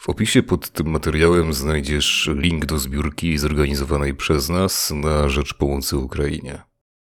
[0.00, 5.96] W opisie pod tym materiałem znajdziesz link do zbiórki zorganizowanej przez nas na rzecz pomocy
[5.96, 6.62] Ukrainie.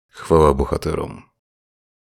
[0.08, 1.22] Chwała bohaterom.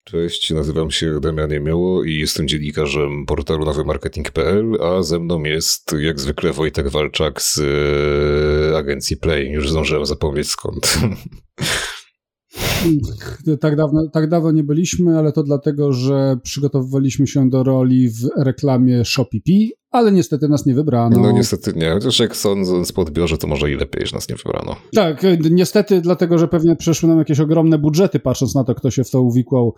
[0.05, 6.21] Cześć, nazywam się Damian Jemioło i jestem dziennikarzem portalu nowymarketing.pl, a ze mną jest jak
[6.21, 9.51] zwykle Wojtek Walczak z e, agencji Play.
[9.51, 10.99] Już zdążyłem zapomnieć skąd.
[13.61, 18.29] Tak dawno, tak dawno nie byliśmy, ale to dlatego, że przygotowywaliśmy się do roli w
[18.37, 21.21] reklamie Shopee ale niestety nas nie wybrano.
[21.21, 24.37] No niestety nie, chociaż jak sądząc po odbiorze, to może i lepiej, że nas nie
[24.37, 24.77] wybrano.
[24.95, 29.05] Tak, niestety dlatego, że pewnie przeszły nam jakieś ogromne budżety, patrząc na to, kto się
[29.05, 29.75] w to uwikłał,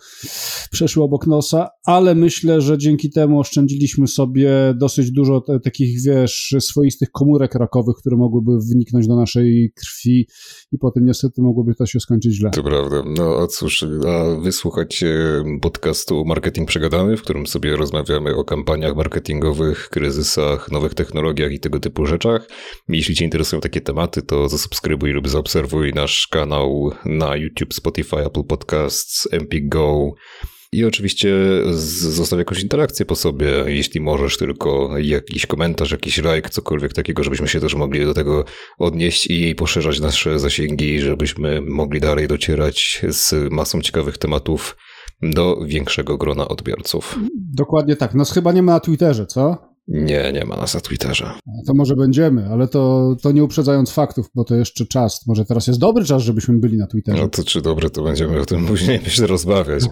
[0.70, 6.54] przeszły obok nosa, ale myślę, że dzięki temu oszczędziliśmy sobie dosyć dużo te, takich, wiesz,
[6.60, 10.26] swoistych komórek rakowych, które mogłyby wniknąć do naszej krwi
[10.72, 12.50] i potem niestety mogłoby to się skończyć źle.
[12.50, 13.02] To prawda.
[13.06, 15.16] No a cóż, a wysłuchajcie
[15.60, 21.80] podcastu Marketing Przegadany, w którym sobie rozmawiamy o kampaniach marketingowych, kryzysach, nowych technologiach i tego
[21.80, 22.48] typu rzeczach.
[22.88, 28.44] Jeśli Cię interesują takie tematy, to zasubskrybuj lub zaobserwuj nasz kanał na YouTube, Spotify, Apple
[28.44, 30.10] Podcasts, Empik Go.
[30.72, 31.34] I oczywiście
[31.92, 37.48] zostaw jakąś interakcję po sobie, jeśli możesz, tylko jakiś komentarz, jakiś like, cokolwiek takiego, żebyśmy
[37.48, 38.44] się też mogli do tego
[38.78, 44.76] odnieść i poszerzać nasze zasięgi, żebyśmy mogli dalej docierać z masą ciekawych tematów
[45.22, 47.18] do większego grona odbiorców.
[47.34, 48.14] Dokładnie tak.
[48.14, 49.71] Nas chyba nie ma na Twitterze, co?
[49.88, 51.32] Nie, nie ma nas na Twitterze.
[51.66, 55.26] To może będziemy, ale to, to nie uprzedzając faktów, bo to jeszcze czas.
[55.26, 57.22] Może teraz jest dobry czas, żebyśmy byli na Twitterze.
[57.22, 59.84] No to czy dobre, to będziemy o tym później myślę rozmawiać.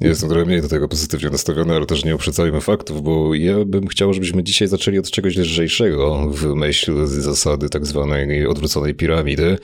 [0.00, 3.86] Jestem trochę mniej do tego pozytywnie nastawiony, ale też nie uprzedzajmy faktów, bo ja bym
[3.86, 9.58] chciał, żebyśmy dzisiaj zaczęli od czegoś lżejszego w myśl zasady tak zwanej odwróconej piramidy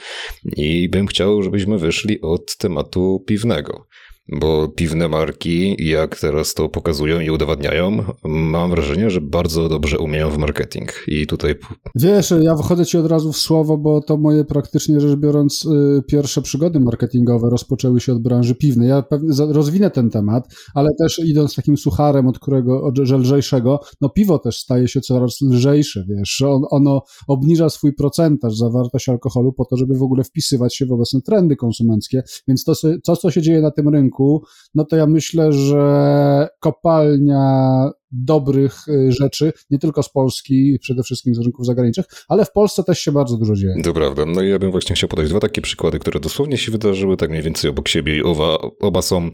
[0.57, 3.87] i bym chciał, żebyśmy wyszli od tematu piwnego
[4.29, 10.31] bo piwne marki, jak teraz to pokazują i udowadniają, mam wrażenie, że bardzo dobrze umieją
[10.31, 11.05] w marketing.
[11.07, 11.55] I tutaj.
[11.95, 16.03] Wiesz, ja wchodzę ci od razu w słowo, bo to moje praktycznie rzecz biorąc y,
[16.07, 18.89] pierwsze przygody marketingowe rozpoczęły się od branży piwnej.
[18.89, 24.09] Ja pewnie rozwinę ten temat, ale też idąc takim sucharem, od którego, od lżejszego, no
[24.09, 26.43] piwo też staje się coraz lżejsze, wiesz.
[26.43, 30.93] On, ono obniża swój procentaż, zawartość alkoholu po to, żeby w ogóle wpisywać się w
[30.93, 32.23] obecne trendy konsumenckie.
[32.49, 32.73] Więc to,
[33.05, 34.43] to co się dzieje na tym rynku, rynku,
[34.75, 41.35] no to ja myślę, że kopalnia dobrych y, rzeczy, nie tylko z Polski, przede wszystkim
[41.35, 43.75] z rynków zagranicznych, ale w Polsce też się bardzo dużo dzieje.
[43.85, 44.25] To prawda.
[44.27, 47.31] No i ja bym właśnie chciał podać dwa takie przykłady, które dosłownie się wydarzyły tak
[47.31, 49.31] mniej więcej obok siebie i oba, oba są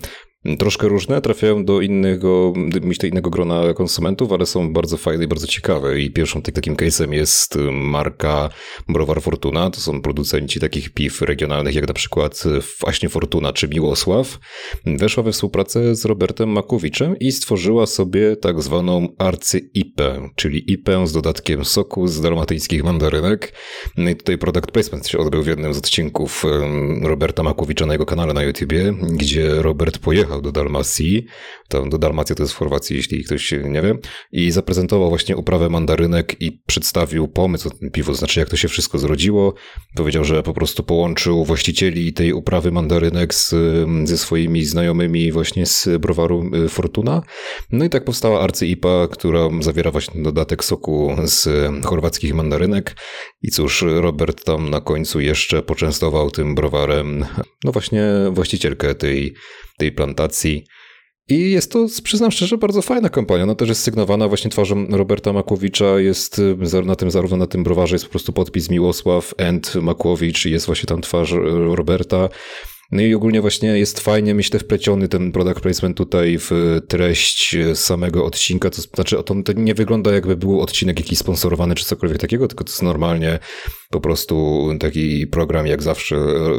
[0.58, 5.46] troszkę różne, trafiają do innego, myślę, innego grona konsumentów, ale są bardzo fajne i bardzo
[5.46, 6.00] ciekawe.
[6.00, 8.50] I pierwszą takim case'em jest marka
[8.88, 9.70] Browar Fortuna.
[9.70, 12.44] To są producenci takich piw regionalnych, jak na przykład
[12.80, 14.38] właśnie Fortuna czy Miłosław.
[14.86, 21.12] Weszła we współpracę z Robertem Makowiczem i stworzyła sobie tak zwaną arcy-IPę, czyli IPę z
[21.12, 23.52] dodatkiem soku z dalmatyńskich mandarynek.
[23.96, 26.44] No i tutaj product placement się odbył w jednym z odcinków
[27.02, 31.26] Roberta Makowicza na jego kanale na YouTubie, gdzie Robert pojechał pojechał do Dalmacji,
[31.68, 33.94] tam do Dalmacji to jest w Chorwacji, jeśli ktoś nie wie,
[34.32, 38.98] i zaprezentował właśnie uprawę mandarynek i przedstawił pomysł tym piwo, znaczy jak to się wszystko
[38.98, 39.54] zrodziło.
[39.96, 43.54] Powiedział, że po prostu połączył właścicieli tej uprawy mandarynek z,
[44.04, 47.22] ze swoimi znajomymi właśnie z browaru y, Fortuna.
[47.70, 51.48] No i tak powstała arcy-IPA, która zawiera właśnie dodatek soku z
[51.84, 52.96] chorwackich mandarynek.
[53.42, 57.24] I cóż, Robert tam na końcu jeszcze poczęstował tym browarem,
[57.64, 59.34] no właśnie właścicielkę tej
[59.78, 60.64] tej plantacji.
[61.28, 63.42] I jest to, przyznam szczerze, bardzo fajna kampania.
[63.42, 66.00] Ona też jest sygnowana właśnie twarzą Roberta Makłowicza.
[66.00, 70.44] Jest y, na tym, zarówno na tym browarze jest po prostu podpis Miłosław and Makłowicz.
[70.44, 71.34] Jest właśnie tam twarz
[71.74, 72.28] Roberta.
[72.94, 78.24] No i ogólnie właśnie jest fajnie, myślę, wpleciony ten product placement tutaj w treść samego
[78.24, 78.70] odcinka.
[78.70, 82.70] To znaczy, to, nie wygląda jakby był odcinek jakiś sponsorowany czy cokolwiek takiego, tylko to
[82.70, 83.38] jest normalnie
[83.90, 86.16] po prostu taki program, jak zawsze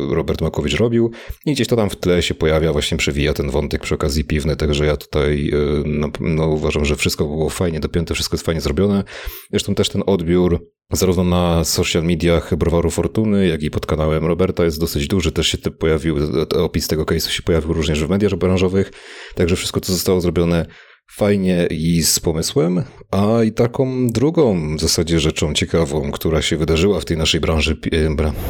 [0.10, 1.12] Robert Makowicz robił.
[1.46, 4.56] I gdzieś to tam w tle się pojawia, właśnie przewija ten wątek przy okazji piwny,
[4.56, 8.62] także ja tutaj e, no, no uważam, że wszystko było fajnie dopięte, wszystko jest fajnie
[8.62, 9.04] zrobione.
[9.52, 14.66] Zresztą też ten odbiór zarówno na social mediach Browaru Fortuny, jak i pod kanałem Roberta
[14.66, 15.32] jest dosyć duży.
[15.32, 16.16] Też się pojawił,
[16.56, 18.92] opis tego case'u się pojawił również w mediach branżowych.
[19.36, 20.66] Także wszystko, co zostało zrobione
[21.12, 27.00] fajnie i z pomysłem, a i taką drugą w zasadzie rzeczą ciekawą, która się wydarzyła
[27.00, 27.78] w tej naszej branży,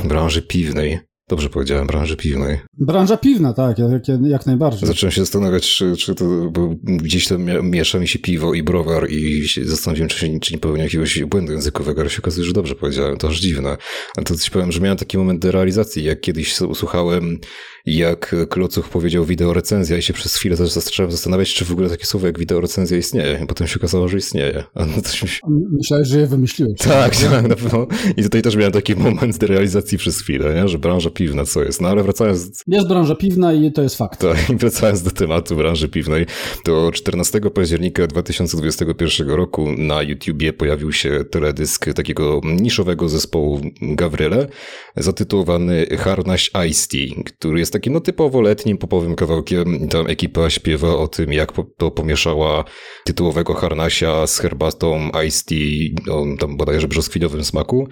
[0.04, 1.00] branży piwnej,
[1.30, 2.60] Dobrze powiedziałem, branży piwnej.
[2.74, 3.90] Branża piwna, tak, jak,
[4.24, 4.88] jak najbardziej.
[4.88, 9.10] Zacząłem się zastanawiać, czy, czy to, bo gdzieś tam miesza mi się piwo i browar
[9.10, 12.54] i się zastanowiłem, czy, się, czy nie popełnię jakiegoś błędu językowego, ale się okazuje, że
[12.54, 13.78] dobrze powiedziałem, to aż dziwne.
[14.18, 17.40] Ale to ci powiem, że miałem taki moment derealizacji, jak kiedyś słuchałem
[17.86, 22.28] jak Klocuch powiedział wideorecenzja i się przez chwilę zacząłem zastanawiać, czy w ogóle takie słowo
[22.28, 23.40] jak wideorecenzja istnieje.
[23.44, 24.64] I potem się okazało, że istnieje.
[24.74, 25.40] A no się...
[25.72, 26.78] Myślałeś, że je wymyśliłeś.
[26.78, 27.88] Tak, tak, na pewno.
[28.18, 30.68] I tutaj też miałem taki moment realizacji przez chwilę, nie?
[30.68, 31.82] że branża piwna co jest.
[31.82, 32.64] No ale wracając...
[32.68, 34.22] Jest branża piwna i to jest fakt.
[34.22, 36.26] Tak, i wracając do tematu branży piwnej,
[36.64, 44.48] to 14 października 2021 roku na YouTubie pojawił się teledysk takiego niszowego zespołu Gavryle
[44.96, 49.88] zatytułowany Harnaś Ice Tea, który jest takim no typowo letnim, popowym kawałkiem.
[49.88, 52.64] Tam ekipa śpiewa o tym, jak to pomieszała
[53.06, 57.88] tytułowego harnasia z herbatą Ice Tea, o tam bodajże brzoskwiniowym smaku.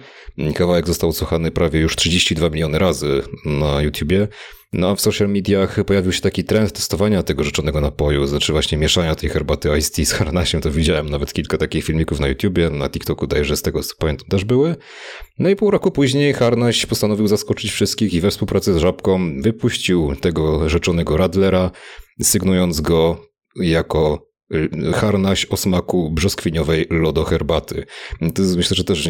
[0.54, 4.28] Kawałek został słuchany prawie już 32 miliony razy na YouTubie.
[4.76, 9.14] No w social mediach pojawił się taki trend testowania tego rzeczonego napoju, znaczy właśnie mieszania
[9.14, 12.90] tej herbaty Ice Tea z harnasiem, to widziałem nawet kilka takich filmików na YouTubie, na
[12.90, 14.76] TikToku dajże z tego co pamiętam też były.
[15.38, 20.16] No i pół roku później Harnaś postanowił zaskoczyć wszystkich i we współpracy z Żabką wypuścił
[20.20, 21.70] tego rzeczonego Radlera,
[22.22, 23.20] sygnując go
[23.56, 24.33] jako
[24.94, 27.84] harnaś o smaku brzoskwiniowej lodoherbaty.
[28.34, 29.08] To jest myślę, że też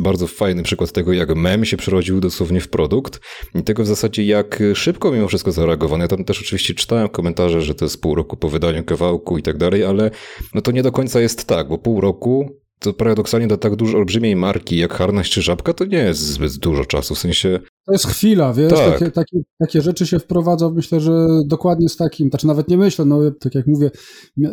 [0.00, 3.20] bardzo fajny przykład tego, jak mem się przerodził dosłownie w produkt
[3.54, 6.04] i tego w zasadzie jak szybko mimo wszystko zareagowano.
[6.04, 9.42] Ja tam też oczywiście czytałem komentarze, że to jest pół roku po wydaniu kawałku i
[9.42, 10.10] tak dalej, ale
[10.54, 13.98] no to nie do końca jest tak, bo pół roku to paradoksalnie do tak dużo
[13.98, 17.60] olbrzymiej marki jak Harnaś czy Żabka to nie jest zbyt dużo czasu, w sensie...
[17.86, 18.92] To jest chwila, wiesz, tak.
[18.92, 23.04] takie, takie, takie rzeczy się wprowadza, myślę, że dokładnie z takim, znaczy nawet nie myślę,
[23.04, 23.90] no tak jak mówię,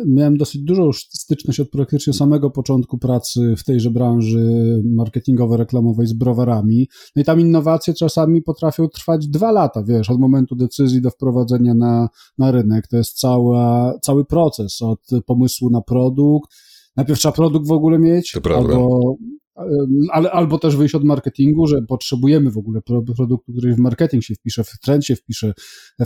[0.06, 6.88] miałem dosyć dużą styczność od praktycznie samego początku pracy w tejże branży marketingowo-reklamowej z browarami,
[7.16, 11.74] no i tam innowacje czasami potrafią trwać dwa lata, wiesz, od momentu decyzji do wprowadzenia
[11.74, 16.50] na, na rynek, to jest cała, cały proces, od pomysłu na produkt,
[16.96, 19.16] najpierw trzeba produkt w ogóle mieć, albo
[20.12, 22.80] ale, albo też wyjść od marketingu, że potrzebujemy w ogóle
[23.16, 25.52] produktu, który w marketing się wpisze, w trend się wpisze,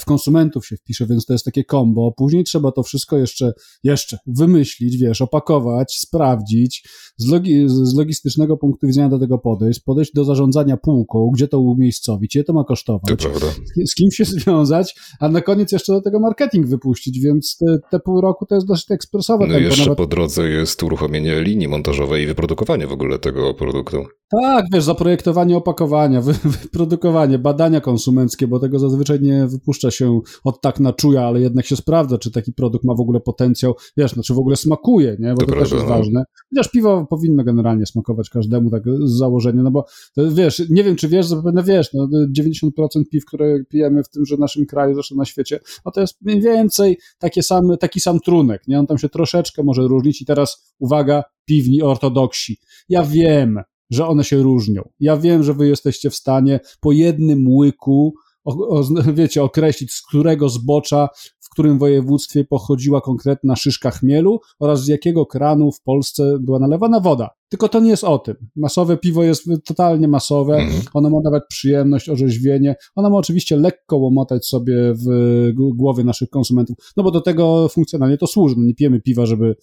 [0.00, 2.12] w konsumentów się wpisze, więc to jest takie combo.
[2.16, 3.52] Później trzeba to wszystko jeszcze,
[3.84, 10.12] jeszcze wymyślić, wiesz, opakować, sprawdzić, z, logi, z logistycznego punktu widzenia do tego podejść, podejść
[10.14, 14.24] do zarządzania półką, gdzie to umiejscowić, ile to ma kosztować, to z, z, kim się
[14.34, 18.54] związać, a na koniec jeszcze do tego marketing wypuścić, więc te, te pół roku to
[18.54, 19.46] jest dosyć ekspresowe.
[19.46, 19.98] No i jeszcze nawet...
[19.98, 24.04] po drodze jest uruchomienie linii montażowej i wyprodukowanie w ogóle tego tego produktu.
[24.42, 26.20] Tak, wiesz, zaprojektowanie opakowania,
[26.62, 31.66] wyprodukowanie, badania konsumenckie, bo tego zazwyczaj nie wypuszcza się od tak na czuja, ale jednak
[31.66, 35.16] się sprawdza, czy taki produkt ma w ogóle potencjał, wiesz, no, czy w ogóle smakuje,
[35.18, 35.30] nie?
[35.30, 35.94] Bo to, to prawda, też jest no.
[35.94, 36.24] ważne.
[36.50, 39.84] Chociaż piwo powinno generalnie smakować każdemu, tak z założenia, no bo
[40.16, 42.08] wiesz, nie wiem, czy wiesz, zapewne wiesz, no
[42.38, 42.70] 90%
[43.12, 46.98] piw, które pijemy w tymże naszym kraju, zresztą na świecie, no to jest mniej więcej
[47.18, 48.78] takie same, taki sam trunek, nie?
[48.78, 52.58] On tam się troszeczkę może różnić i teraz, uwaga, piwni ortodoksi.
[52.88, 53.60] Ja wiem,
[53.90, 54.82] że one się różnią.
[55.00, 58.14] Ja wiem, że wy jesteście w stanie po jednym łyku,
[58.44, 58.82] o, o,
[59.14, 61.08] wiecie, określić, z którego zbocza,
[61.40, 67.00] w którym województwie pochodziła konkretna szyszka chmielu oraz z jakiego kranu w Polsce była nalewana
[67.00, 67.30] woda.
[67.48, 68.34] Tylko to nie jest o tym.
[68.56, 70.72] Masowe piwo jest totalnie masowe, mm.
[70.94, 75.06] ono ma dawać przyjemność, orzeźwienie, ono ma oczywiście lekko łomotać sobie w
[75.54, 78.54] głowie naszych konsumentów, no bo do tego funkcjonalnie to służy.
[78.58, 79.56] Nie pijemy piwa, żeby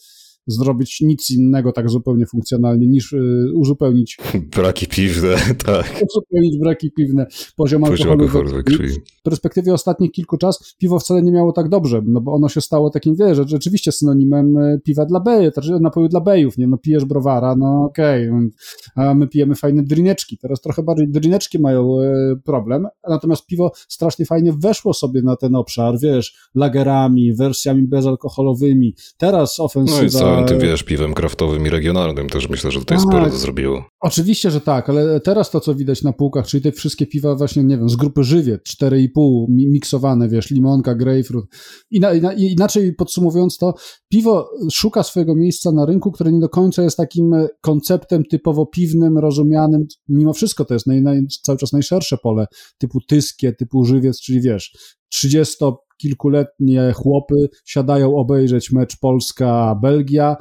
[0.47, 4.17] zrobić nic innego tak zupełnie funkcjonalnie, niż y, uzupełnić...
[4.57, 6.03] Braki piwne, tak.
[6.09, 8.51] Uzupełnić braki piwne, poziom, poziom alkoholu.
[8.51, 8.89] we krwi.
[9.19, 12.61] W perspektywie ostatnich kilku czas piwo wcale nie miało tak dobrze, no bo ono się
[12.61, 16.77] stało takim, wiesz, rzeczywiście synonimem y, piwa dla beju, znaczy napoju dla bejów, nie, no
[16.77, 18.49] pijesz browara, no okej, okay.
[18.95, 24.25] a my pijemy fajne drineczki, teraz trochę bardziej drineczki mają y, problem, natomiast piwo strasznie
[24.25, 30.83] fajnie weszło sobie na ten obszar, wiesz, lagerami, wersjami bezalkoholowymi, teraz ofensywa no tym, wiesz,
[30.83, 33.07] piwem kraftowym i regionalnym też myślę, że tutaj tak.
[33.07, 33.85] sporo to zrobiło.
[34.01, 37.63] Oczywiście, że tak, ale teraz to, co widać na półkach, czyli te wszystkie piwa właśnie,
[37.63, 41.45] nie wiem, z grupy żywiec, 4,5, miksowane, wiesz, limonka, grapefruit.
[41.91, 43.73] Ina, ina, inaczej podsumowując to,
[44.09, 49.17] piwo szuka swojego miejsca na rynku, które nie do końca jest takim konceptem typowo piwnym,
[49.17, 49.85] rozumianym.
[50.09, 52.45] Mimo wszystko to jest naj, naj, cały czas najszersze pole,
[52.77, 54.71] typu tyskie, typu żywiec, czyli wiesz,
[55.09, 55.65] 30
[55.97, 60.37] kilkuletnie chłopy siadają obejrzeć mecz Polska-Belgia,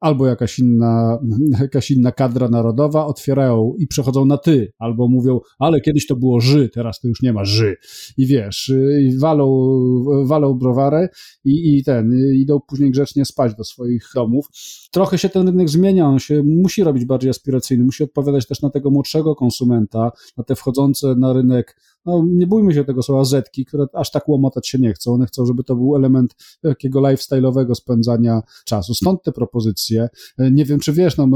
[0.00, 1.18] albo jakaś inna,
[1.60, 6.40] jakaś inna kadra narodowa, otwierają i przechodzą na ty, albo mówią, ale kiedyś to było
[6.40, 7.76] ży, teraz to już nie ma ży.
[8.16, 8.72] I wiesz,
[9.02, 9.72] i walą,
[10.24, 11.08] walą browary
[11.44, 14.46] i, i ten, idą później grzecznie spać do swoich domów.
[14.92, 18.70] Trochę się ten rynek zmienia, on się musi robić bardziej aspiracyjny, musi odpowiadać też na
[18.70, 23.64] tego młodszego konsumenta, na te wchodzące na rynek no nie bójmy się tego słowa zetki,
[23.64, 25.12] które aż tak łomotać się nie chcą.
[25.12, 28.94] One chcą, żeby to był element takiego lifestyle'owego spędzania czasu.
[28.94, 30.08] Stąd te propozycje.
[30.38, 31.28] Nie wiem, czy wiesz, no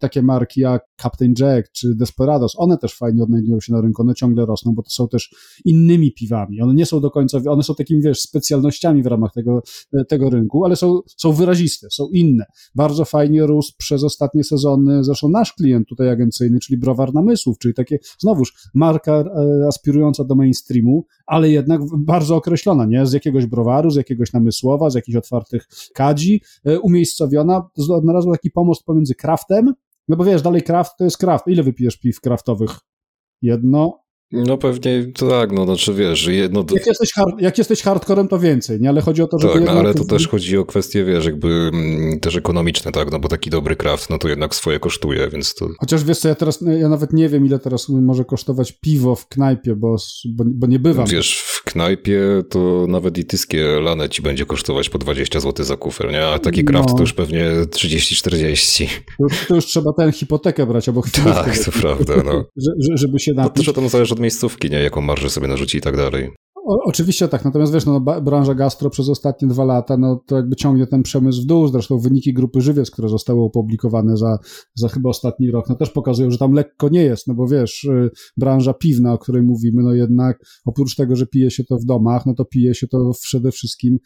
[0.00, 4.14] takie marki jak Captain Jack czy Desperados, one też fajnie odnajdują się na rynku, one
[4.14, 5.34] ciągle rosną, bo to są też
[5.64, 6.60] innymi piwami.
[6.60, 9.62] One nie są do końca, one są takimi, wiesz, specjalnościami w ramach tego,
[10.08, 12.44] tego rynku, ale są, są wyraziste, są inne.
[12.74, 17.74] Bardzo fajnie rósł przez ostatnie sezony, zresztą nasz klient tutaj agencyjny, czyli Browar Namysłów, czyli
[17.74, 19.66] takie, znowuż, marka e,
[20.24, 23.06] do mainstreamu, ale jednak bardzo określona, nie?
[23.06, 28.84] Z jakiegoś browaru, z jakiegoś namysłowa, z jakichś otwartych kadzi, e, umiejscowiona, odnalazła taki pomost
[28.84, 29.74] pomiędzy craftem,
[30.08, 31.46] no bo wiesz, dalej craft to jest craft.
[31.46, 32.78] Ile wypijesz piw craftowych?
[33.42, 33.99] Jedno,
[34.32, 36.64] no pewnie tak, no znaczy wiesz, jedno...
[36.74, 38.88] Jak jesteś, hard, jak jesteś hardcorem, to więcej, nie?
[38.88, 39.48] Ale chodzi o to, że...
[39.48, 43.10] Tak, no, ale to też chodzi o kwestie, wiesz, jakby mm, też ekonomiczne, tak?
[43.10, 45.68] No bo taki dobry craft, no to jednak swoje kosztuje, więc to...
[45.80, 49.28] Chociaż wiesz co, ja teraz, ja nawet nie wiem, ile teraz może kosztować piwo w
[49.28, 49.96] knajpie, bo,
[50.28, 51.06] bo, bo nie bywam.
[51.06, 52.20] Wiesz, w knajpie
[52.50, 56.26] to nawet i tyskie lane ci będzie kosztować po 20 zł za kufer, nie?
[56.26, 56.94] A taki craft no.
[56.94, 58.86] to już pewnie 30-40.
[59.18, 61.34] To, to, już trzeba tę hipotekę brać, albo chwilę.
[61.34, 62.44] Tak, to prawda, no.
[62.64, 63.52] że, żeby się napić.
[63.52, 64.82] To też o tym zależy od miejscówki, nie?
[64.82, 66.30] Jaką marżę sobie narzuci i tak dalej.
[66.66, 70.56] O, oczywiście tak, natomiast wiesz, no, branża gastro przez ostatnie dwa lata, no to jakby
[70.56, 74.38] ciągnie ten przemysł w dół, zresztą wyniki grupy Żywiec, które zostały opublikowane za,
[74.74, 77.84] za chyba ostatni rok, no też pokazują, że tam lekko nie jest, no bo wiesz,
[77.84, 81.84] y, branża piwna, o której mówimy, no jednak oprócz tego, że pije się to w
[81.84, 83.98] domach, no to pije się to przede wszystkim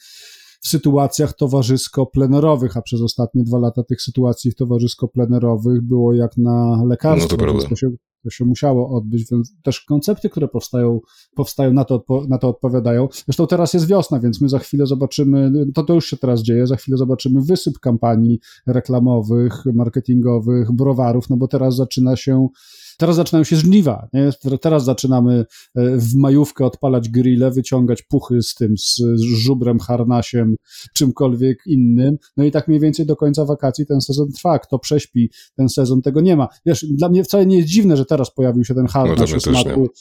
[0.63, 7.37] w sytuacjach towarzysko-plenerowych, a przez ostatnie dwa lata tych sytuacji towarzysko-plenerowych było jak na lekarstwo.
[7.47, 7.91] No to, to się
[8.25, 11.01] to się musiało odbyć, więc też koncepty, które powstają,
[11.35, 13.09] powstają na, to, na to odpowiadają.
[13.27, 16.67] Zresztą teraz jest wiosna, więc my za chwilę zobaczymy, to, to już się teraz dzieje,
[16.67, 22.49] za chwilę zobaczymy wysyp kampanii reklamowych, marketingowych, browarów, no bo teraz zaczyna się
[22.99, 24.09] Teraz zaczynają się żniwa.
[24.13, 24.31] Nie?
[24.61, 30.57] Teraz zaczynamy e, w majówkę odpalać grille, wyciągać puchy z tym, z żubrem, harnasiem,
[30.95, 32.17] czymkolwiek innym.
[32.37, 34.59] No i tak mniej więcej do końca wakacji ten sezon trwa.
[34.59, 36.49] Kto prześpi ten sezon, tego nie ma.
[36.67, 39.69] Wiesz, dla mnie wcale nie jest dziwne, że teraz pojawił się ten harnasz no smaku
[39.69, 39.93] lodo,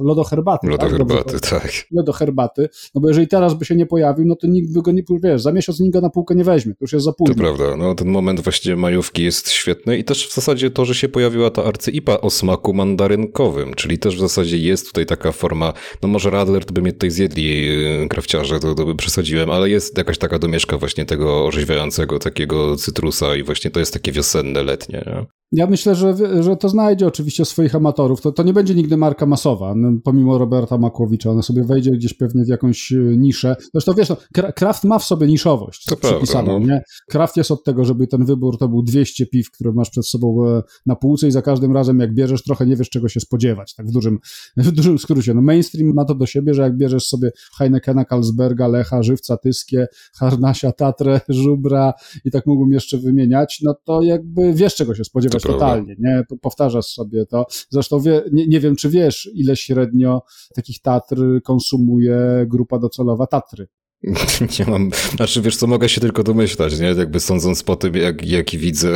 [0.00, 0.68] lodo herbaty.
[0.68, 1.40] Lodo tak?
[1.40, 1.72] tak.
[1.90, 4.92] Lodo herbaty, no bo jeżeli teraz by się nie pojawił, no to nikt by go
[4.92, 7.34] nie, wiesz, za miesiąc nikt go na półkę nie weźmie, to już jest za późno.
[7.34, 10.94] To prawda, no ten moment właśnie majówki jest świetny i też w zasadzie to, że
[10.94, 15.72] się pojawiła ta arcyipa o smaku mandarynkowym, czyli też w zasadzie jest tutaj taka forma,
[16.02, 19.70] no może Radler to by mnie tutaj zjedli yy, krawciarze, to, to by przesadziłem, ale
[19.70, 24.62] jest jakaś taka domieszka właśnie tego orzeźwiającego takiego cytrusa i właśnie to jest takie wiosenne,
[24.62, 25.04] letnie.
[25.06, 25.26] Nie?
[25.56, 28.20] Ja myślę, że, że to znajdzie oczywiście swoich amatorów.
[28.20, 31.30] To, to nie będzie nigdy marka masowa, pomimo Roberta Makłowicza.
[31.30, 33.56] Ona sobie wejdzie gdzieś pewnie w jakąś e, niszę.
[33.72, 34.16] Zresztą wiesz, no,
[34.54, 36.46] Kraft ma w sobie niszowość to przypisaną.
[36.46, 36.74] Prawda, no.
[36.74, 36.82] nie?
[37.08, 40.48] Kraft jest od tego, żeby ten wybór to był 200 piw, które masz przed sobą
[40.48, 43.74] e, na półce i za każdym razem jak bierzesz, trochę nie wiesz czego się spodziewać.
[43.74, 44.18] Tak w dużym,
[44.56, 45.34] w dużym skrócie.
[45.34, 49.86] No mainstream ma to do siebie, że jak bierzesz sobie Heinekena, Carlsberga, Lecha, Żywca, Tyskie,
[50.18, 51.92] Harnasia, Tatrę, Żubra
[52.24, 56.22] i tak mógłbym jeszcze wymieniać, no to jakby wiesz czego się spodziewać totalnie, nie?
[56.40, 57.46] Powtarzasz sobie to.
[57.70, 60.22] Zresztą wie, nie, nie wiem, czy wiesz, ile średnio
[60.54, 63.68] takich Tatr konsumuje grupa docelowa Tatry.
[64.58, 66.86] Nie mam, znaczy wiesz co, mogę się tylko domyślać, nie?
[66.86, 68.90] Jakby sądząc po tym, jak, jaki widzę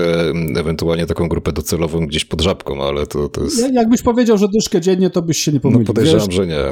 [0.56, 3.72] ewentualnie taką grupę docelową gdzieś pod żabką, ale to, to jest...
[3.72, 5.80] Jakbyś powiedział, że dyszkę dziennie, to byś się nie pomylił.
[5.80, 6.36] No podejrzewam, wiesz?
[6.36, 6.64] że nie.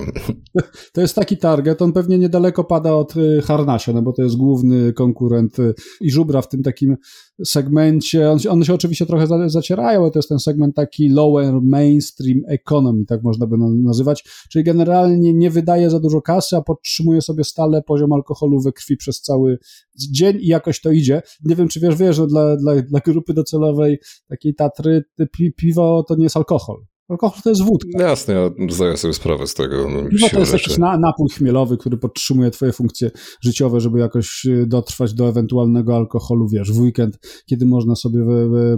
[0.92, 4.36] To jest taki target, on pewnie niedaleko pada od y, Harnasia, no bo to jest
[4.36, 6.96] główny konkurent y, i Żubra w tym takim
[7.44, 12.40] segmencie, on, one się oczywiście trochę zacierają, ale to jest ten segment taki lower mainstream
[12.48, 17.44] economy, tak można by nazywać, czyli generalnie nie wydaje za dużo kasy, a podtrzymuje sobie
[17.44, 19.58] stale poziom alkoholu we krwi przez cały
[19.96, 21.22] dzień i jakoś to idzie.
[21.44, 26.04] Nie wiem, czy wiesz, wiesz, że dla, dla, dla grupy docelowej takiej Tatry pi, piwo
[26.08, 26.84] to nie jest alkohol.
[27.08, 27.90] Alkohol to jest wódka.
[27.94, 29.88] No jasne, ja zdaję sobie sprawę z tego.
[29.88, 30.64] No, Piwo to jest rzeczy.
[30.64, 33.10] jakiś na, napój chmielowy, który podtrzymuje twoje funkcje
[33.40, 38.20] życiowe, żeby jakoś y, dotrwać do ewentualnego alkoholu, wiesz, w weekend, kiedy można sobie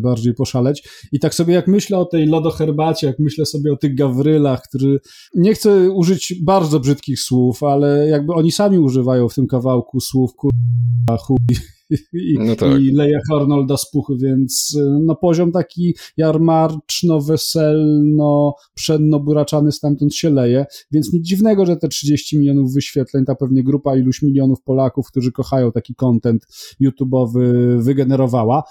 [0.00, 0.88] bardziej poszaleć.
[1.12, 4.98] I tak sobie jak myślę o tej lodoherbacie, jak myślę sobie o tych gawrylach, który
[5.34, 10.30] nie chcę użyć bardzo brzydkich słów, ale jakby oni sami używają w tym kawałku słów
[10.34, 11.36] kurwa, chuj
[12.12, 12.80] i, no tak.
[12.80, 20.30] i leje Arnolda z puchy, więc y, no poziom taki jarmarczno, weselno, przedno-buraczany stamtąd się
[20.30, 25.06] leje, więc nic dziwnego, że te 30 milionów wyświetleń, ta pewnie grupa iluś milionów Polaków,
[25.06, 26.46] którzy kochają taki content
[26.80, 28.62] YouTube'owy wygenerowała,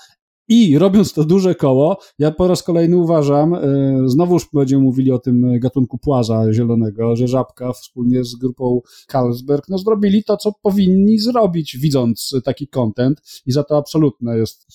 [0.47, 5.19] i robiąc to duże koło, ja po raz kolejny uważam, yy, znowuż będziemy mówili o
[5.19, 11.19] tym gatunku płaza zielonego, że Żabka wspólnie z grupą Carlsberg, no zrobili to, co powinni
[11.19, 13.21] zrobić, widząc taki content.
[13.45, 14.65] I za to absolutne jest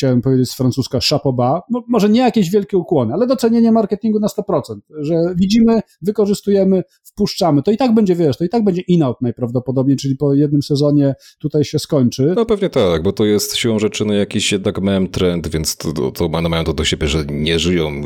[0.00, 4.20] chciałem powiedzieć z francuska chapeau bas, no, może nie jakieś wielkie ukłony, ale docenienie marketingu
[4.20, 4.60] na 100%,
[5.00, 9.96] że widzimy, wykorzystujemy, wpuszczamy, to i tak będzie, wiesz, to i tak będzie in-out najprawdopodobniej,
[9.96, 12.32] czyli po jednym sezonie tutaj się skończy.
[12.36, 15.92] No pewnie tak, bo to jest siłą rzeczy no, jakiś jednak mem trend, więc to,
[15.92, 18.02] to, to mają to do siebie, że nie żyją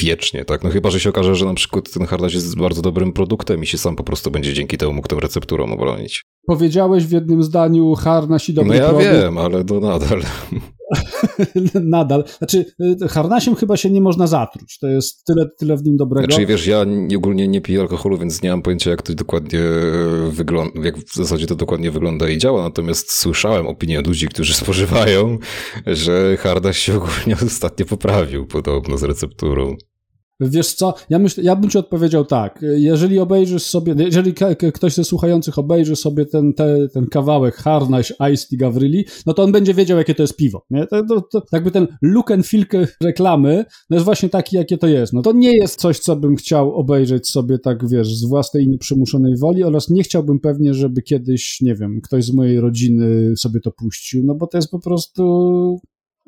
[0.00, 0.64] wiecznie, tak?
[0.64, 3.66] No chyba, że się okaże, że na przykład ten harnaś jest bardzo dobrym produktem i
[3.66, 6.24] się sam po prostu będzie dzięki temu mógł tą recepturą obronić.
[6.46, 9.12] Powiedziałeś w jednym zdaniu harnaś i dobry No ja produkt.
[9.12, 10.22] wiem, ale to nadal.
[11.82, 12.24] nadal.
[12.38, 12.64] Znaczy,
[13.02, 14.78] y, harnasiem chyba się nie można zatruć.
[14.78, 16.26] To jest tyle, tyle w nim dobrego.
[16.26, 16.84] Znaczy, wiesz, ja
[17.16, 19.60] ogólnie nie piję alkoholu, więc nie mam pojęcia, jak to dokładnie
[20.30, 22.62] wygląda, jak w zasadzie to dokładnie wygląda i działa.
[22.62, 25.38] Natomiast słyszałem opinię ludzi, którzy spożywają,
[25.86, 29.76] że harnaś się ogólnie ostatnio poprawił podobno z recepturą.
[30.40, 34.34] Wiesz co, ja, myślę, ja bym ci odpowiedział tak, jeżeli obejrzysz sobie, jeżeli
[34.74, 39.42] ktoś ze słuchających obejrzy sobie ten, te, ten kawałek Harnaś, Ice i Gavryli, no to
[39.42, 40.86] on będzie wiedział, jakie to jest piwo, nie?
[40.86, 42.64] To, to, to, jakby ten look and feel
[43.02, 45.12] reklamy, no jest właśnie taki, jakie to jest.
[45.12, 49.36] No to nie jest coś, co bym chciał obejrzeć sobie tak, wiesz, z własnej nieprzymuszonej
[49.36, 53.70] woli oraz nie chciałbym pewnie, żeby kiedyś, nie wiem, ktoś z mojej rodziny sobie to
[53.70, 55.80] puścił, no bo to jest po prostu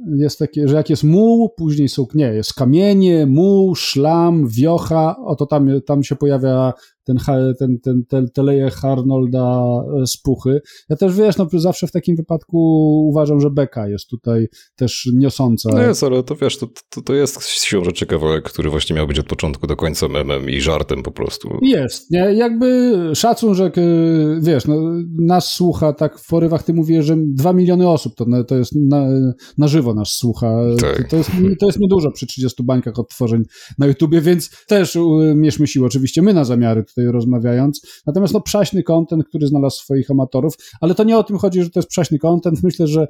[0.06, 5.46] jest takie, że jak jest muł, później są, nie, jest kamienie, muł, szlam, wiocha, oto
[5.46, 6.72] tam, tam się pojawia
[7.08, 9.60] ten, ten, ten, ten, te leje Harnolda
[10.02, 10.60] e, z puchy.
[10.88, 12.58] Ja też, wiesz, no zawsze w takim wypadku
[13.08, 15.70] uważam, że Beka jest tutaj też niosąca.
[15.72, 19.06] No jest, ale to wiesz, to, to, to jest siłą rzeczy kawałek, który właśnie miał
[19.06, 21.58] być od początku do końca memem i żartem po prostu.
[21.62, 22.34] Jest, nie?
[22.34, 23.70] Jakby szacun, że
[24.40, 24.76] wiesz, no,
[25.18, 29.06] nas słucha tak w porywach, ty mówisz, że dwa miliony osób to, to jest na,
[29.58, 30.56] na żywo nas słucha.
[30.80, 31.02] Tak.
[31.02, 33.42] To, to, jest, to jest niedużo przy 30 bańkach odtworzeń
[33.78, 34.98] na YouTubie, więc też
[35.34, 35.86] mieszmy siłę.
[35.86, 38.02] Oczywiście my na zamiary rozmawiając.
[38.06, 41.70] Natomiast no przaśny content, który znalazł swoich amatorów, ale to nie o tym chodzi, że
[41.70, 42.62] to jest przaśny content.
[42.62, 43.06] Myślę, że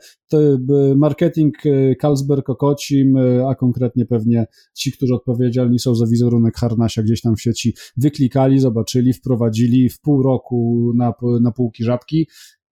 [0.97, 7.03] marketing e, Carlsberg Okocim, e, a konkretnie pewnie ci, którzy odpowiedzialni są za wizerunek Harnasia
[7.03, 12.27] gdzieś tam w sieci, wyklikali, zobaczyli, wprowadzili w pół roku na, na półki żabki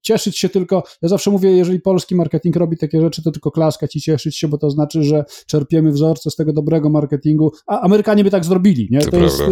[0.07, 3.97] cieszyć się tylko, ja zawsze mówię, jeżeli polski marketing robi takie rzeczy, to tylko klaskać
[3.97, 8.25] i cieszyć się, bo to znaczy, że czerpiemy wzorce z tego dobrego marketingu, a Amerykanie
[8.25, 9.01] by tak zrobili, nie?
[9.01, 9.43] To, to jest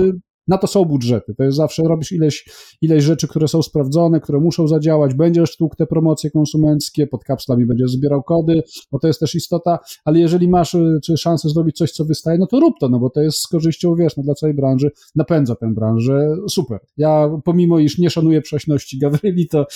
[0.48, 1.34] na to są budżety.
[1.34, 2.48] To jest zawsze robisz ileś,
[2.82, 5.14] ileś rzeczy, które są sprawdzone, które muszą zadziałać.
[5.14, 9.78] Będziesz tłukł te promocje konsumenckie, pod kapslami będziesz zbierał kody, bo to jest też istota,
[10.04, 12.98] ale jeżeli masz y, czy szansę zrobić coś, co wystaje, no to rób to, no
[12.98, 16.80] bo to jest z korzyścią, wiesz, no dla całej branży, napędza tę branżę, super.
[16.96, 19.66] Ja pomimo, iż nie szanuję prześności Gawryli, to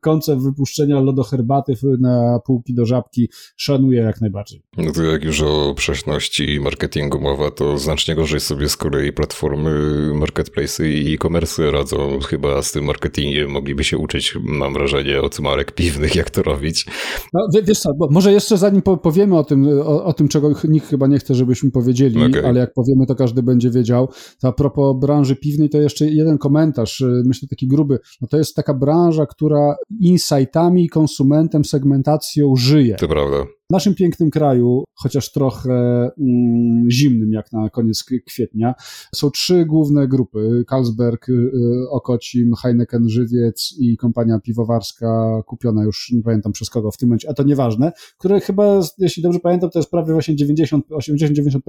[0.00, 4.62] koncept wypuszczenia lodoherbaty na półki do żabki szanuję jak najbardziej.
[4.76, 9.12] No to jak już o prześności i marketingu mowa, to znacznie gorzej sobie z kolei
[9.12, 9.70] platformy
[10.18, 13.50] marketplace i e-commerce radzą chyba z tym marketingiem.
[13.50, 16.86] Mogliby się uczyć, mam wrażenie, od marek piwnych, jak to robić.
[17.32, 21.06] No, wiesz co, może jeszcze zanim powiemy o tym, o, o, tym, czego nikt chyba
[21.06, 22.46] nie chce, żebyśmy powiedzieli, okay.
[22.46, 24.08] ale jak powiemy, to każdy będzie wiedział.
[24.40, 27.98] To a propos branży piwnej, to jeszcze jeden komentarz, y, myślę taki gruby.
[28.20, 32.94] No to jest taka branża, która insightami, konsumentem, segmentacją żyje.
[32.94, 33.46] To prawda.
[33.70, 35.72] W naszym pięknym kraju, chociaż trochę
[36.20, 38.74] mm, zimnym jak na koniec kwietnia,
[39.14, 40.64] są trzy główne grupy.
[40.70, 41.50] Carlsberg, y,
[41.90, 47.30] Okocim, Heineken Żywiec i kompania piwowarska kupiona już, nie pamiętam przez kogo w tym momencie,
[47.30, 51.60] a to nieważne, które chyba, jeśli dobrze pamiętam, to jest prawie właśnie 90, 80-90%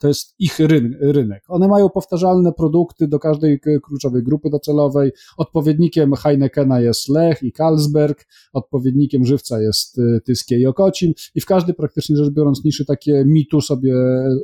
[0.00, 1.44] to jest ich ryn, rynek.
[1.48, 5.12] One mają powtarzalne produkty do każdej kluczowej grupy docelowej.
[5.36, 11.46] Odpowiednikiem Heinekena jest Lech i Carlsberg, odpowiednikiem Żywca jest y, Tyskie i Okocim i w
[11.46, 13.94] każdej praktycznie rzecz biorąc niszy takie mitu sobie,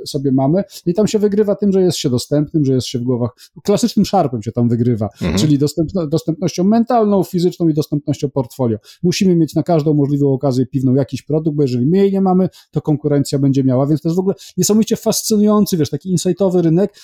[0.06, 3.02] sobie mamy i tam się wygrywa tym, że jest się dostępnym, że jest się w
[3.02, 3.30] głowach,
[3.64, 5.38] klasycznym szarpem się tam wygrywa, mhm.
[5.38, 8.78] czyli dostępno, dostępnością mentalną, fizyczną i dostępnością portfolio.
[9.02, 12.48] Musimy mieć na każdą możliwą okazję piwną jakiś produkt, bo jeżeli my jej nie mamy,
[12.70, 16.94] to konkurencja będzie miała, więc to jest w ogóle niesamowicie fascynujący, wiesz, taki insightowy rynek,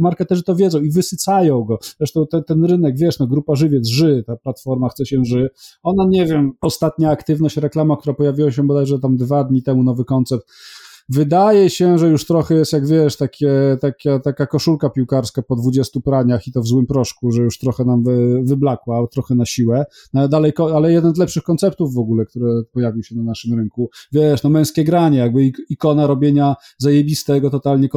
[0.00, 1.78] marketerzy to wiedzą i wysycają go.
[1.98, 5.50] Zresztą ten, ten rynek, wiesz, no grupa Żywiec, Ży, ta platforma chce się Ży,
[5.82, 10.04] ona, nie wiem, ostatnia aktywność, reklama, która pojawiła się bodajże tam dwa dni temu nowy
[10.04, 10.46] koncept
[11.08, 16.00] Wydaje się, że już trochę jest, jak wiesz, takie, takie, taka koszulka piłkarska po 20
[16.00, 19.84] praniach i to w złym proszku, że już trochę nam wy, wyblakła, trochę na siłę.
[20.14, 23.58] No, ale, dalej, ale jeden z lepszych konceptów w ogóle, które pojawił się na naszym
[23.58, 23.90] rynku.
[24.12, 27.88] Wiesz, no męskie granie, jakby ikona robienia zajebistego totalnie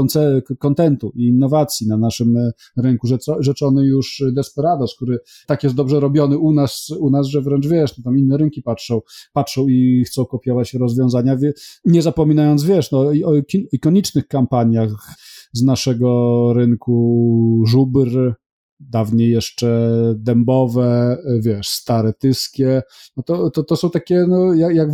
[0.59, 3.07] kontentu i innowacji na naszym e, rynku.
[3.39, 7.97] Rzeczony już Desperados, który tak jest dobrze robiony u nas, u nas że wręcz wiesz,
[7.97, 9.01] no tam inne rynki patrzą,
[9.33, 11.37] patrzą i chcą kopiować rozwiązania,
[11.85, 13.33] nie zapominając, wiesz, no o
[13.71, 15.15] ikonicznych kampaniach
[15.53, 18.33] z naszego rynku żubr,
[18.79, 22.81] dawniej jeszcze dębowe, wiesz, stare tyskie,
[23.17, 24.89] no to, to, to są takie, no, jak, jak,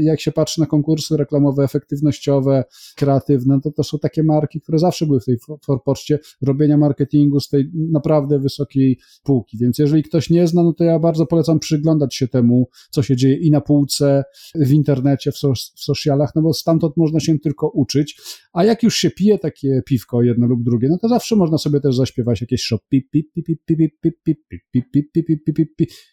[0.00, 2.64] jak się patrzy na konkursy reklamowe, efektywnościowe,
[2.96, 7.48] kreatywne, to to są takie marki, które zawsze były w tej forpoczcie robienia marketingu z
[7.48, 12.14] tej naprawdę wysokiej półki, więc jeżeli ktoś nie zna, no to ja bardzo polecam przyglądać
[12.14, 14.24] się temu, co się dzieje i na półce,
[14.54, 18.20] w internecie, w, so, w socialach, no bo stamtąd można się tylko uczyć,
[18.52, 21.80] a jak już się pije takie piwko, jedno lub drugie, no to zawsze można sobie
[21.80, 22.78] też zaśpiewać jakieś shop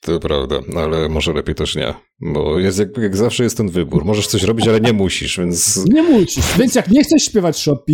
[0.02, 4.06] To prawda, ale może lepiej też nie, bo jest jak, jak zawsze jest ten wybór.
[4.06, 5.86] Możesz coś robić, ale nie musisz, więc...
[5.94, 7.86] Nie musisz, więc jak nie chcesz śpiewać shop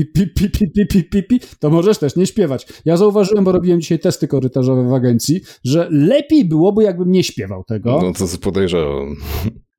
[1.60, 2.68] to możesz też nie śpiewać.
[2.86, 7.64] Ja zauważyłem, bo robiłem dzisiaj testy korytarzowe w agencji, że lepiej byłoby, jakbym nie śpiewał
[7.64, 8.00] tego.
[8.02, 9.16] No to podejrzewam.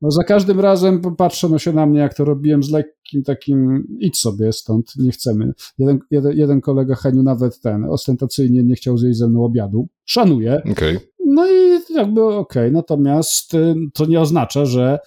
[0.02, 2.70] No za każdym razem patrzono się na mnie, jak to robiłem z
[3.08, 5.52] lekkim takim, idź sobie stąd, nie chcemy.
[5.78, 9.88] Jeden, jeden, jeden kolega Heniu nawet ten, ostentacyjnie nie chciał zjeść ze mną obiadu.
[10.04, 10.62] Szanuję.
[10.70, 11.00] Okay.
[11.26, 12.70] No i jakby okej, okay.
[12.70, 14.98] natomiast y, to nie oznacza, że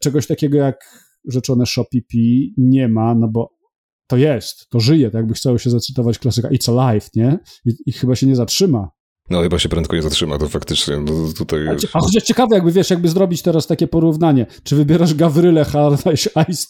[0.00, 0.76] czegoś takiego jak
[1.24, 3.58] rzeczone Shopee nie ma, no bo
[4.06, 7.38] to jest, to żyje, tak jakby chciało się zacytować klasyka It's Alive, nie?
[7.64, 8.88] I, I chyba się nie zatrzyma.
[9.30, 11.68] No chyba się prędko nie zatrzyma, to faktycznie no, tutaj...
[11.68, 16.04] A, a chociaż ciekawe, jakby wiesz, jakby zrobić teraz takie porównanie, czy wybierasz Gawrylę, Hard
[16.50, 16.66] Ice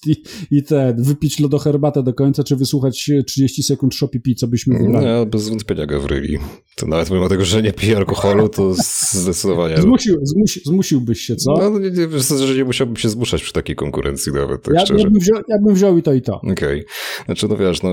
[0.51, 5.07] i ten, wypić lodoherbatę do końca, czy wysłuchać 30 sekund Shopee Pi, co byśmy wybrali?
[5.07, 6.39] Nie, bez wątpienia Gawryli.
[6.77, 8.75] To nawet mimo tego, że nie pije alkoholu, to
[9.11, 9.83] zdecydowanie...
[9.83, 11.53] Zmusił, zmusi, zmusiłbyś się, co?
[11.53, 15.01] No, nie, nie, że nie musiałbym się zmuszać przy takiej konkurencji nawet, tak ja, szczerze.
[15.05, 16.37] Ja bym, wziął, ja bym wziął i to i to.
[16.37, 16.53] Okej.
[16.53, 16.85] Okay.
[17.27, 17.91] Znaczy, no wiesz, no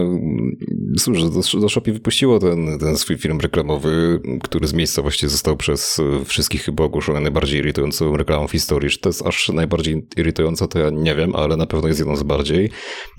[1.00, 6.00] cóż, do, do wypuściło ten, ten swój film reklamowy, który z miejsca właściwie został przez
[6.00, 8.90] e, wszystkich chyba ogłoszony najbardziej irytującą reklamą w historii.
[8.90, 12.16] Czy to jest aż najbardziej irytująca, to ja nie wiem, ale na pewno jest jedną
[12.16, 12.70] z bardziej.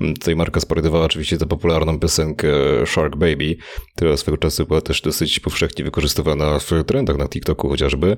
[0.00, 2.48] Mm, tutaj marka sparodiowała oczywiście tę popularną piosenkę
[2.86, 3.56] Shark Baby,
[3.96, 8.16] która swego czasu była też dosyć powszechnie wykorzystywana w trendach na TikToku chociażby.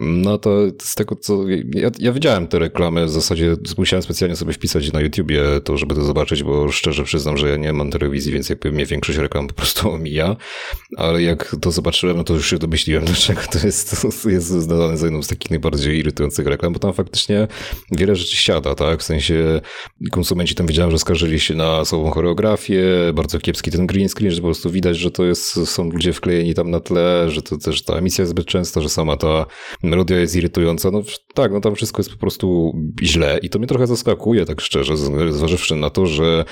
[0.00, 0.50] No to
[0.82, 1.48] z tego co...
[1.74, 5.94] Ja, ja widziałem te reklamy, w zasadzie musiałem specjalnie sobie wpisać na YouTubie to, żeby
[5.94, 9.48] to zobaczyć, bo szczerze przyznam, że ja nie mam telewizji, więc jakby mnie większość reklam
[9.48, 10.36] po prostu omija,
[10.96, 15.06] ale jak to zobaczyłem, no to już się domyśliłem, dlaczego to jest, jest znane za
[15.06, 17.48] jedną z takich najbardziej irytujących reklam, bo tam faktycznie
[17.92, 19.00] wiele rzeczy siada, tak?
[19.00, 19.60] W sensie
[20.10, 22.82] konsumenci tam wiedziałem, że skarżyli się na słabą choreografię,
[23.14, 26.54] bardzo kiepski ten green screen, że po prostu widać, że to jest, są ludzie wklejeni
[26.54, 29.46] tam na tle, że to też ta emisja jest zbyt częsta, że sama ta
[29.82, 30.90] melodia jest irytująca.
[30.90, 31.02] No
[31.34, 34.96] tak, no tam wszystko jest po prostu źle i to mnie trochę zaskakuje, tak szczerze,
[35.30, 36.44] zważywszy na to, że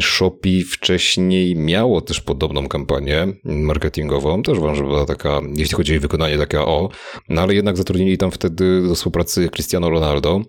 [0.00, 6.00] Shopee wcześniej miało też podobną kampanię marketingową, też uważam, że była taka, jeśli chodzi o
[6.00, 6.88] wykonanie taka o,
[7.28, 10.40] no ale jednak zatrudnili tam wtedy do współpracy Cristiano Ronaldo.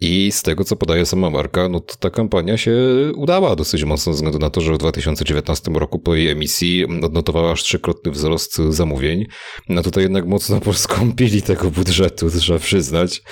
[0.00, 2.76] I z tego, co podaje sama marka, no to ta kampania się
[3.16, 7.52] udała dosyć mocno, ze względu na to, że w 2019 roku po jej emisji odnotowała
[7.52, 9.26] aż trzykrotny wzrost zamówień.
[9.68, 13.22] No tutaj jednak mocno poskąpili tego budżetu, trzeba przyznać.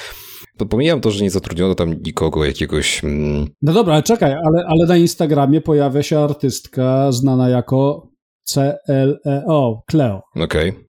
[0.70, 3.04] Pomijam to, że nie zatrudniono tam nikogo jakiegoś.
[3.04, 3.46] Mm...
[3.62, 8.08] No dobra, ale czekaj, ale, ale na Instagramie pojawia się artystka znana jako
[8.44, 10.20] CLEO, Cleo.
[10.36, 10.70] Okej.
[10.70, 10.87] Okay.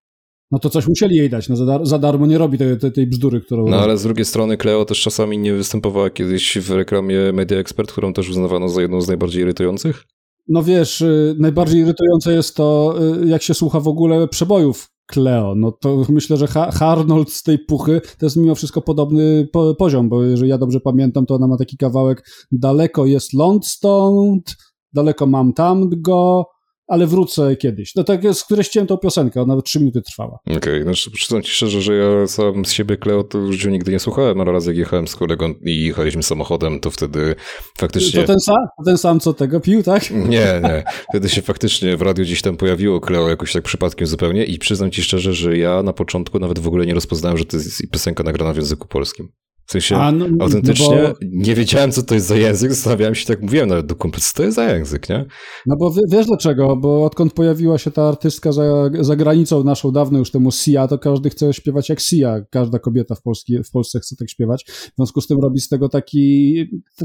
[0.52, 2.92] No to coś musieli jej dać, no za, dar za darmo nie robi tej, tej,
[2.92, 3.68] tej bzdury, którą...
[3.68, 7.92] No ale z drugiej strony Cleo też czasami nie występowała kiedyś w reklamie Media Expert,
[7.92, 10.04] którą też uznawano za jedną z najbardziej irytujących?
[10.48, 15.56] No wiesz, y, najbardziej irytujące jest to, y, jak się słucha w ogóle przebojów Cleo.
[15.56, 19.76] No to myślę, że ha Arnold z tej puchy to jest mimo wszystko podobny po
[19.76, 24.56] poziom, bo jeżeli ja dobrze pamiętam, to ona ma taki kawałek daleko jest ląd stąd,
[24.94, 26.46] daleko mam tam go,
[26.90, 27.96] ale wrócę kiedyś.
[27.96, 30.40] No tak jest, które ścięłem tą piosenkę, ona trzy minuty trwała.
[30.46, 33.70] Okej, okay, znaczy przyznam ci szczerze, że ja sam z siebie Kleo to w życiu
[33.70, 37.36] nigdy nie słuchałem, ale raz jak jechałem z kolegą i jechaliśmy samochodem, to wtedy
[37.78, 38.22] faktycznie...
[38.22, 38.58] To ten sam?
[38.78, 40.12] To ten sam, co tego pił, tak?
[40.12, 40.84] Nie, nie.
[41.10, 44.92] Wtedy się faktycznie w radiu gdzieś tam pojawiło Kleo jakoś tak przypadkiem zupełnie i przyznam
[44.92, 48.24] ci szczerze, że ja na początku nawet w ogóle nie rozpoznałem, że to jest piosenka
[48.24, 49.30] nagrana w języku polskim.
[49.70, 51.16] W sensie no, no autentycznie no bo...
[51.22, 54.38] nie wiedziałem, co to jest za język, zastanawiałem się, tak mówiłem nawet do kumpla, co
[54.38, 55.26] to jest za język, nie?
[55.66, 58.64] No bo wiesz dlaczego, bo odkąd pojawiła się ta artystka za,
[59.00, 63.16] za granicą naszą dawno już temu Sia, to każdy chce śpiewać jak Sia, każda kobieta
[63.16, 66.56] w, Polski, w Polsce chce tak śpiewać, w związku z tym robi z tego taki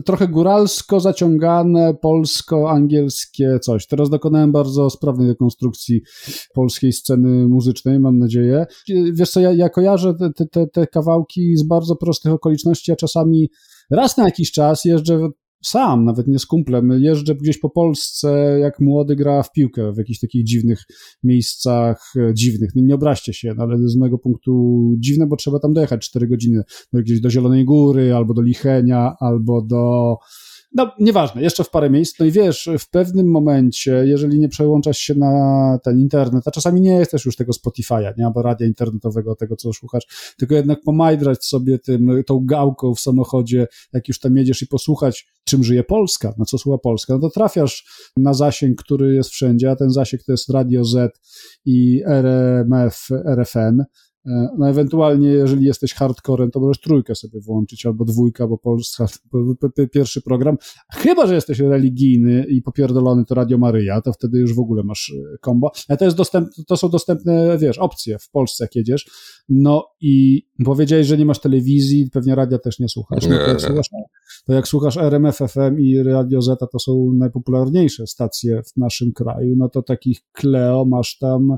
[0.05, 3.87] trochę góralsko zaciągane, polsko-angielskie coś.
[3.87, 6.03] Teraz dokonałem bardzo sprawnej dekonstrukcji
[6.55, 8.66] polskiej sceny muzycznej, mam nadzieję.
[9.12, 12.97] Wiesz co, ja, ja kojarzę te, te, te kawałki z bardzo prostych okoliczności, okoliczności, a
[12.97, 13.51] czasami
[13.90, 15.29] raz na jakiś czas jeżdżę
[15.64, 19.99] sam, nawet nie z kumplem, jeżdżę gdzieś po Polsce, jak młody gra w piłkę, w
[19.99, 20.83] jakichś takich dziwnych
[21.23, 25.73] miejscach, e, dziwnych, nie obraźcie się, no ale z mojego punktu dziwne, bo trzeba tam
[25.73, 26.62] dojechać 4 godziny,
[26.93, 30.17] no gdzieś do Zielonej Góry, albo do Lichenia, albo do
[30.75, 32.19] no nieważne, jeszcze w parę miejsc.
[32.21, 36.81] No i wiesz, w pewnym momencie, jeżeli nie przełączasz się na ten internet, a czasami
[36.81, 41.45] nie jesteś już tego Spotify'a, nie, albo radia internetowego, tego co słuchasz, tylko jednak pomajdrać
[41.45, 46.35] sobie tym, tą gałką w samochodzie, jak już tam jedziesz i posłuchać, czym żyje Polska,
[46.39, 50.23] na co słucha Polska, no to trafiasz na zasięg, który jest wszędzie, a ten zasięg
[50.23, 51.19] to jest Radio Z
[51.65, 53.85] i RMF, RFN,
[54.59, 59.07] no ewentualnie, jeżeli jesteś hardcorem, to możesz trójkę sobie włączyć, albo dwójkę, bo Polska,
[59.93, 60.57] pierwszy program.
[60.93, 65.13] Chyba, że jesteś religijny i popierdolony to Radio Maryja, to wtedy już w ogóle masz
[65.41, 65.67] kombo.
[65.67, 69.11] E, Ale to, jest dostęp, to są dostępne, wiesz, opcje w Polsce, jak jedziesz.
[69.49, 73.27] No i powiedziałeś, że nie masz telewizji, pewnie radia też nie słuchasz.
[73.27, 73.89] No to, jak słuchasz
[74.47, 79.55] to jak słuchasz RMF FM i Radio Z, to są najpopularniejsze stacje w naszym kraju,
[79.57, 81.57] no to takich Kleo masz tam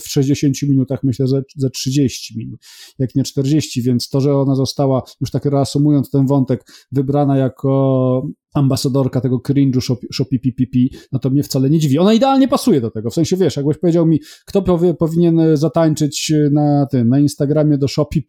[0.00, 2.60] w 60 minutach, myślę, ze, ze 30 minut,
[2.98, 8.30] jak nie 40, więc to, że ona została, już tak reasumując ten wątek, wybrana jako
[8.54, 10.78] ambasadorka tego cringe'u Shopee PPP,
[11.12, 11.98] no to mnie wcale nie dziwi.
[11.98, 16.32] Ona idealnie pasuje do tego, w sensie wiesz, jakbyś powiedział mi, kto powie, powinien zatańczyć
[16.52, 18.22] na tym, na Instagramie do Shopee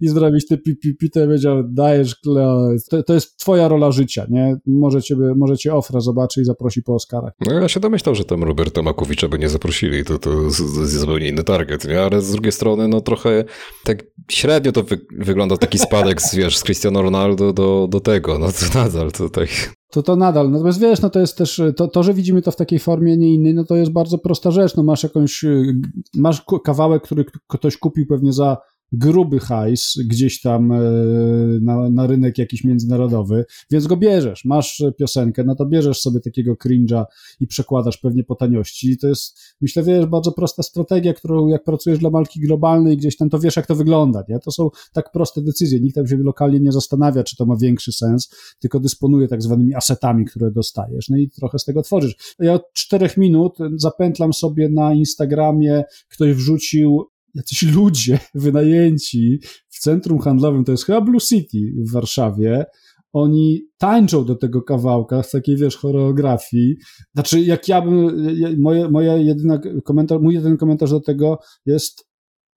[0.00, 4.26] i zrobić te pipi, to ja wiedział, dajesz, Kleo, to, to, jest twoja rola życia,
[4.30, 4.56] nie?
[4.66, 7.32] Może ciebie, może cię Ofra zobaczy i zaprosi po Oscarach.
[7.40, 11.28] No ja się domyślał, że tam Roberta Makowicza by nie zaprosili, to, to jest zupełnie
[11.28, 12.02] inny target, nie?
[12.02, 13.44] Ale z drugiej strony, no trochę
[13.84, 18.38] tak średnio to wy wygląda taki spadek, z, wiesz, z Cristiano Ronaldo do, do tego,
[18.38, 19.48] no to nadal to tak
[19.90, 20.50] to to nadal.
[20.50, 23.34] Natomiast wiesz, no to jest też, to, to, że widzimy to w takiej formie, nie
[23.34, 24.76] innej, no to jest bardzo prosta rzecz.
[24.76, 25.44] No masz jakąś,
[26.14, 28.56] masz kawałek, który ktoś kupił pewnie za
[28.92, 30.78] gruby hajs gdzieś tam e,
[31.62, 34.44] na, na rynek jakiś międzynarodowy, więc go bierzesz.
[34.44, 37.04] Masz piosenkę, no to bierzesz sobie takiego cringe'a
[37.40, 38.90] i przekładasz pewnie po taniości.
[38.90, 43.16] I to jest, myślę, wiesz, bardzo prosta strategia, którą jak pracujesz dla marki globalnej gdzieś
[43.16, 44.38] tam, to wiesz, jak to wygląda, nie?
[44.38, 45.80] To są tak proste decyzje.
[45.80, 49.74] Nikt tam się lokalnie nie zastanawia, czy to ma większy sens, tylko dysponuje tak zwanymi
[49.74, 51.08] asetami, które dostajesz.
[51.08, 52.34] No i trochę z tego tworzysz.
[52.38, 60.18] Ja od czterech minut zapętlam sobie na Instagramie, ktoś wrzucił jacyś ludzie wynajęci w centrum
[60.18, 62.64] handlowym, to jest chyba Blue City w Warszawie,
[63.12, 66.76] oni tańczą do tego kawałka w takiej, wiesz, choreografii.
[67.14, 68.26] Znaczy, jak ja bym,
[68.58, 72.08] moje, moja jedyna komentarz, mój jedyny komentarz do tego jest,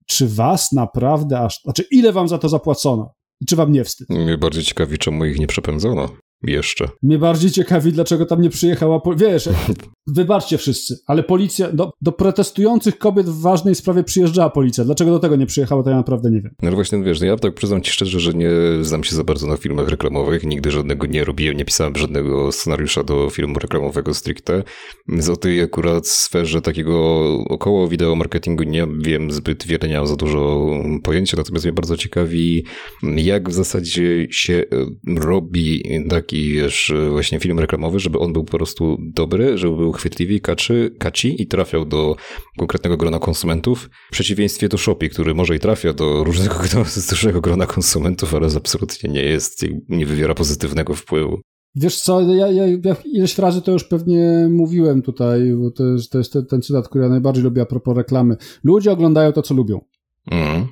[0.05, 3.13] czy was naprawdę aż, znaczy, ile wam za to zapłacono?
[3.41, 4.09] I czy wam nie wstyd?
[4.09, 6.09] Mnie bardziej ciekawi, czemu ich nie przepędzono
[6.43, 6.89] jeszcze.
[7.03, 9.01] Mnie bardziej ciekawi, dlaczego tam nie przyjechała.
[9.17, 9.49] Wiesz,
[10.15, 14.83] wybaczcie wszyscy, ale policja, do, do, protestujących kobiet w ważnej sprawie przyjeżdżała policja.
[14.83, 16.51] Dlaczego do tego nie przyjechała, to ja naprawdę nie wiem.
[16.61, 18.49] No właśnie, wiesz, no ja tak przyznam ci szczerze, że nie
[18.81, 20.43] znam się za bardzo na filmach reklamowych.
[20.43, 24.63] Nigdy żadnego nie robiłem, nie pisałem żadnego scenariusza do filmu reklamowego stricte.
[25.17, 30.07] Z o tej akurat sferze takiego około wideo marketingu nie wiem zbyt wiele, nie mam
[30.07, 30.69] za dużo
[31.03, 32.65] pojęcia, natomiast mnie bardzo ciekawi,
[33.03, 34.63] jak w zasadzie się
[35.17, 39.91] robi tak taki, wiesz, właśnie film reklamowy, żeby on był po prostu dobry, żeby był
[39.91, 42.15] chwytliwy, kaczy, kaci i trafiał do
[42.57, 47.41] konkretnego grona konsumentów, w przeciwieństwie do Shopee, który może i trafia do różnego do dużego
[47.41, 51.41] grona konsumentów, ale absolutnie nie jest, nie wywiera pozytywnego wpływu.
[51.75, 56.11] Wiesz co, ja, ja, ja ileś razy to już pewnie mówiłem tutaj, bo to jest,
[56.11, 58.35] to jest ten cytat, który ja najbardziej lubię a propos reklamy.
[58.63, 59.81] Ludzie oglądają to, co lubią.
[60.31, 60.67] Mm.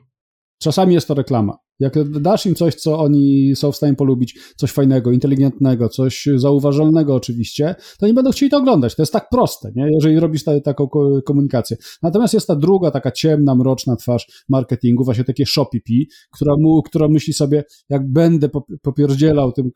[0.60, 1.58] Czasami jest to reklama.
[1.80, 7.16] Jak dasz im coś, co oni są w stanie polubić, coś fajnego, inteligentnego, coś zauważalnego
[7.16, 8.96] oczywiście, to nie będą chcieli to oglądać.
[8.96, 9.88] To jest tak proste, nie?
[9.94, 10.88] jeżeli robisz ta, taką
[11.26, 11.78] komunikację.
[12.04, 17.08] Natomiast jest ta druga, taka ciemna, mroczna twarz marketingu, właśnie takie Shopee, która, mu, która
[17.08, 18.50] myśli sobie, jak będę
[18.82, 19.72] popierdzielał tym,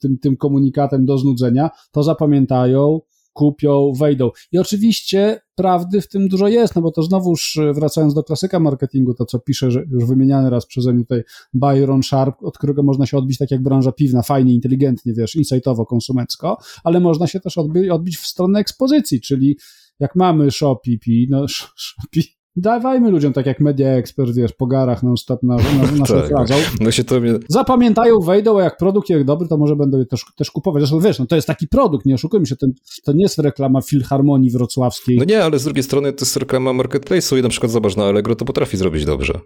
[0.00, 3.00] tym, tym komunikatem do znudzenia, to zapamiętają,
[3.32, 4.30] kupią, wejdą.
[4.52, 8.60] I oczywiście prawdy w tym dużo jest, no bo to znowuż e, wracając do klasyka
[8.60, 11.22] marketingu, to co pisze, że już wymieniany raz przeze mnie tutaj
[11.54, 15.86] Byron Sharp, od którego można się odbić tak jak branża piwna, fajnie, inteligentnie, wiesz, insightowo,
[15.86, 19.58] konsumencko, ale można się też odbić, odbić w stronę ekspozycji, czyli
[20.00, 25.42] jak mamy Shopee, no Shopee, Dawajmy ludziom, tak jak Media Expert, wiesz, po garach non-stop
[25.42, 26.48] na, na, naszą tak.
[26.80, 27.34] No się to mnie...
[27.48, 30.80] Zapamiętają, wejdą, a jak produkt jest dobry, to może będą je też, też kupować.
[30.80, 32.66] Zresztą wiesz, no to jest taki produkt, nie oszukujmy się, to,
[33.04, 35.18] to nie jest reklama Filharmonii Wrocławskiej.
[35.18, 38.04] No nie, ale z drugiej strony to jest reklama marketplace'u i na przykład zobacz, na
[38.04, 39.40] Allegro to potrafi zrobić dobrze.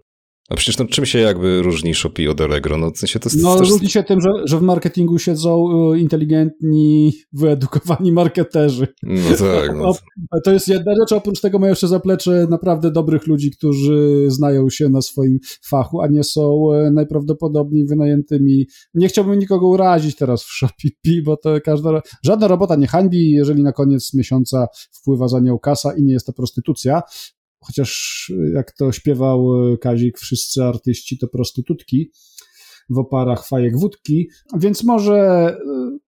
[0.48, 2.78] A przecież no, czym się jakby różni Shopee od Allegro?
[2.78, 3.70] No, w sensie to jest no też...
[3.70, 8.88] różni się tym, że, że w marketingu siedzą y, inteligentni, wyedukowani marketerzy.
[9.02, 9.76] No tak.
[9.76, 9.94] No.
[10.44, 14.88] To jest jedna rzecz, oprócz tego mają jeszcze zaplecze naprawdę dobrych ludzi, którzy znają się
[14.88, 18.66] na swoim fachu, a nie są e, najprawdopodobniej wynajętymi.
[18.94, 23.62] Nie chciałbym nikogo urazić teraz w Shopee, bo to każda, żadna robota nie hańbi, jeżeli
[23.62, 27.02] na koniec miesiąca wpływa za nią kasa i nie jest to prostytucja
[27.66, 32.10] chociaż jak to śpiewał e, Kazik, wszyscy artyści to prostytutki
[32.90, 35.98] w oparach fajek wódki, więc może e,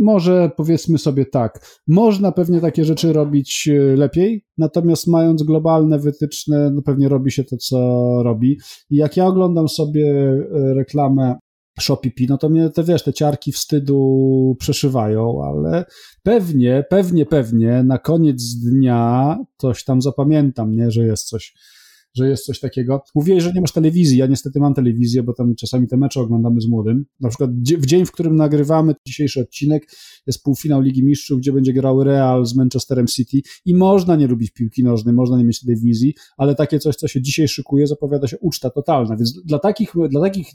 [0.00, 6.70] może powiedzmy sobie tak, można pewnie takie rzeczy robić e, lepiej, natomiast mając globalne wytyczne,
[6.70, 7.78] no pewnie robi się to, co
[8.22, 8.58] robi.
[8.90, 10.36] I jak ja oglądam sobie
[10.76, 11.34] reklamę
[11.80, 15.84] Shopee, no to mnie te, wiesz, te ciarki wstydu przeszywają, ale
[16.22, 21.54] pewnie, pewnie, pewnie na koniec dnia coś tam zapamiętam, nie, że jest coś
[22.14, 23.02] że jest coś takiego.
[23.14, 24.18] Mówiłeś, że nie masz telewizji.
[24.18, 27.04] Ja niestety mam telewizję, bo tam czasami te mecze oglądamy z młodym.
[27.20, 29.92] Na przykład w dzień, w którym nagrywamy dzisiejszy odcinek,
[30.26, 34.50] jest półfinał Ligi Mistrzów, gdzie będzie grał Real z Manchesterem City i można nie lubić
[34.50, 38.38] piłki nożnej, można nie mieć telewizji, ale takie coś, co się dzisiaj szykuje, zapowiada się
[38.38, 39.16] uczta totalna.
[39.16, 40.46] Więc dla takich, dla takich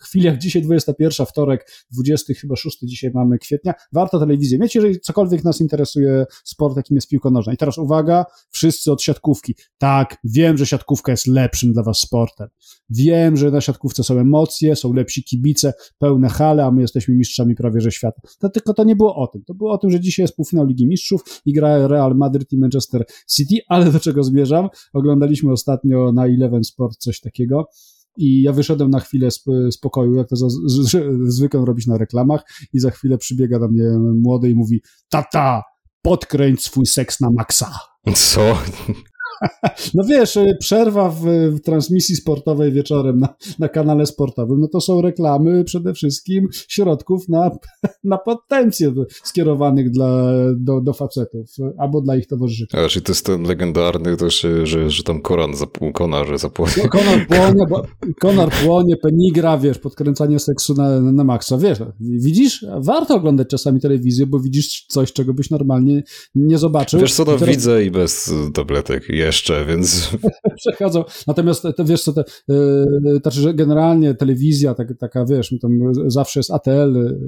[0.00, 5.00] chwil jak dzisiaj 21, wtorek, 20 chyba 6 dzisiaj mamy kwietnia, warto telewizję mieć, jeżeli
[5.00, 7.52] cokolwiek nas interesuje sport, jakim jest piłka nożna.
[7.52, 9.54] I teraz uwaga, wszyscy od siatkówki.
[9.78, 12.48] Tak, wiem, że siatkówka jest lepszym dla was sportem.
[12.90, 17.54] Wiem, że na siatkówce są emocje, są lepsi kibice, pełne hale, a my jesteśmy mistrzami
[17.54, 18.20] prawie że świata.
[18.38, 19.44] To, tylko to nie było o tym.
[19.44, 22.58] To było o tym, że dzisiaj jest półfinał Ligi Mistrzów i gra Real Madrid i
[22.58, 24.68] Manchester City, ale do czego zmierzam?
[24.92, 27.68] Oglądaliśmy ostatnio na Eleven Sport coś takiego.
[28.18, 30.36] I ja wyszedłem na chwilę z, z pokoju, jak to
[31.26, 33.84] zwykle robić na reklamach, i za chwilę przybiega do mnie
[34.22, 35.62] młody i mówi: Tata,
[36.02, 37.70] podkręć swój seks na maksa.
[38.14, 38.58] Co?
[39.94, 44.80] No wiesz, y, przerwa w, w, transmisji sportowej wieczorem na, na kanale sportowym, no to
[44.80, 47.50] są reklamy przede wszystkim środków na,
[48.04, 48.92] na potencję
[49.24, 51.46] skierowanych dla, do, do facetów
[51.78, 52.66] albo dla ich towarzyszy.
[52.84, 56.72] A, czyli to jest ten legendarny też, że, że tam Koran, zapł- Konar zapłonie.
[56.82, 57.86] No, konar płonie, bo,
[58.20, 64.26] Konar płonie, penigra, wiesz, podkręcanie seksu na, na maksa, wiesz, widzisz, warto oglądać czasami telewizję,
[64.26, 66.02] bo widzisz coś, czego byś normalnie
[66.34, 67.00] nie zobaczył.
[67.00, 67.56] Wiesz co, no teraz...
[67.56, 70.10] widzę i bez tabletek jeszcze, więc...
[70.56, 71.04] Przechodzą.
[71.26, 76.40] Natomiast to wiesz co, to, yy, znaczy, że generalnie telewizja, tak, taka wiesz, tam zawsze
[76.40, 77.18] jest ATL.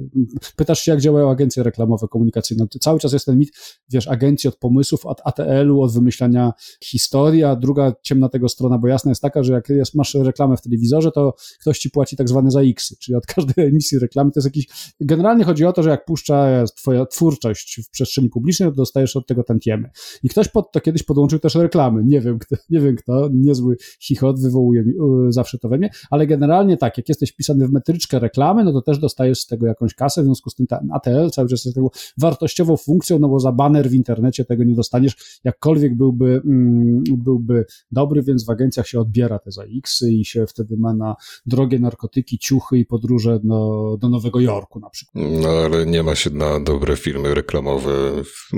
[0.55, 2.67] Pytasz się, jak działają agencje reklamowe, komunikacyjne.
[2.81, 3.51] Cały czas jest ten mit,
[3.89, 8.87] wiesz, agencji od pomysłów, od ATL-u, od wymyślania historii, a druga ciemna tego strona, bo
[8.87, 12.29] jasna jest taka, że jak jest, masz reklamę w telewizorze, to ktoś ci płaci tak
[12.29, 14.67] zwane za X, czyli od każdej emisji reklamy to jest jakiś...
[14.99, 19.27] Generalnie chodzi o to, że jak puszcza twoja twórczość w przestrzeni publicznej, to dostajesz od
[19.27, 19.89] tego tantiemy.
[20.23, 21.55] I ktoś pod to kiedyś podłączył też
[21.91, 24.93] Nie wiem, kto, nie wiem kto, niezły chichot wywołuje mi,
[25.29, 28.81] zawsze to we mnie, ale generalnie tak, jak jesteś pisany w metryczkę reklamy, no to
[28.81, 31.75] też dostajesz z tego jakąś kasę, w związku z tym ten ATL cały czas jest
[31.75, 37.03] tego wartościową funkcją, no bo za baner w internecie tego nie dostaniesz, jakkolwiek byłby, mm,
[37.17, 41.15] byłby dobry, więc w agencjach się odbiera te za X i się wtedy ma na
[41.45, 45.25] drogie narkotyki, ciuchy i podróże do, do Nowego Jorku na przykład.
[45.41, 47.91] No ale nie ma się na dobre filmy reklamowe,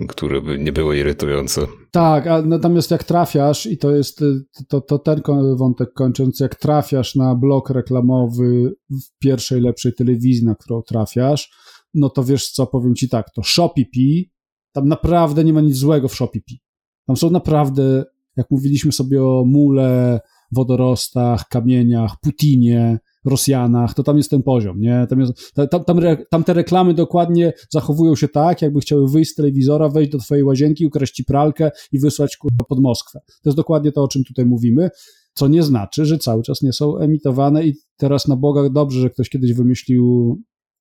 [0.08, 1.62] które by nie były irytujące.
[1.92, 4.24] Tak, a natomiast jak trafiasz, i to jest
[4.68, 5.22] to, to ten
[5.56, 11.52] wątek kończąc, jak trafiasz na blok reklamowy w pierwszej lepszej telewizji, na którą trafiasz,
[11.94, 14.32] no to wiesz co, powiem ci tak, to Shopee,
[14.72, 16.62] tam naprawdę nie ma nic złego w Shopee.
[17.08, 18.06] Tam są naprawdę,
[18.38, 20.20] jak mówiliśmy sobie o mule,
[20.52, 25.08] wodorostach, kamieniach, Putinie, Rosjanach, to tam jest ten poziom, nie?
[25.10, 29.36] Tam, jest, tam, tam, tam, te reklamy dokładnie zachowują się tak, jakby chciały wyjść z
[29.36, 33.20] telewizora, wejść do twojej łazienki, ukraść ci pralkę i wysłać kurwa pod Moskwę.
[33.28, 34.90] To jest dokładnie to, o czym tutaj mówimy,
[35.34, 39.10] co nie znaczy, że cały czas nie są emitowane i teraz na Boga dobrze, że
[39.10, 40.36] ktoś kiedyś wymyślił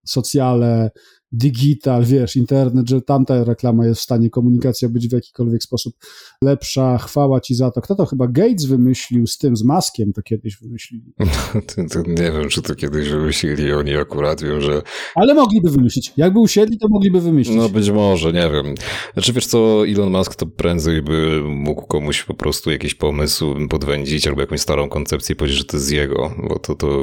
[0.07, 0.91] socjale,
[1.33, 5.95] digital, wiesz, internet, że tamta reklama jest w stanie komunikacja być w jakikolwiek sposób
[6.43, 6.99] lepsza.
[6.99, 7.81] Chwała ci za to.
[7.81, 11.13] Kto to chyba Gates wymyślił z tym, z maskiem to kiedyś wymyślili.
[11.69, 14.83] to, to nie wiem, czy to kiedyś wymyślili, oni akurat wiem, że...
[15.15, 16.13] Ale mogliby wymyślić.
[16.17, 17.57] Jakby usiedli, to mogliby wymyślić.
[17.57, 18.75] No być może, nie wiem.
[19.13, 24.27] Znaczy wiesz co, Elon Musk to prędzej by mógł komuś po prostu jakiś pomysł podwędzić
[24.27, 27.03] albo jakąś starą koncepcję i powiedzieć, że to jest jego, bo to, to,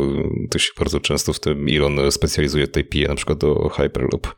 [0.49, 4.35] to się bardzo często w tym Elon specjalizuje, tutaj pije na przykład do Hyperloop lub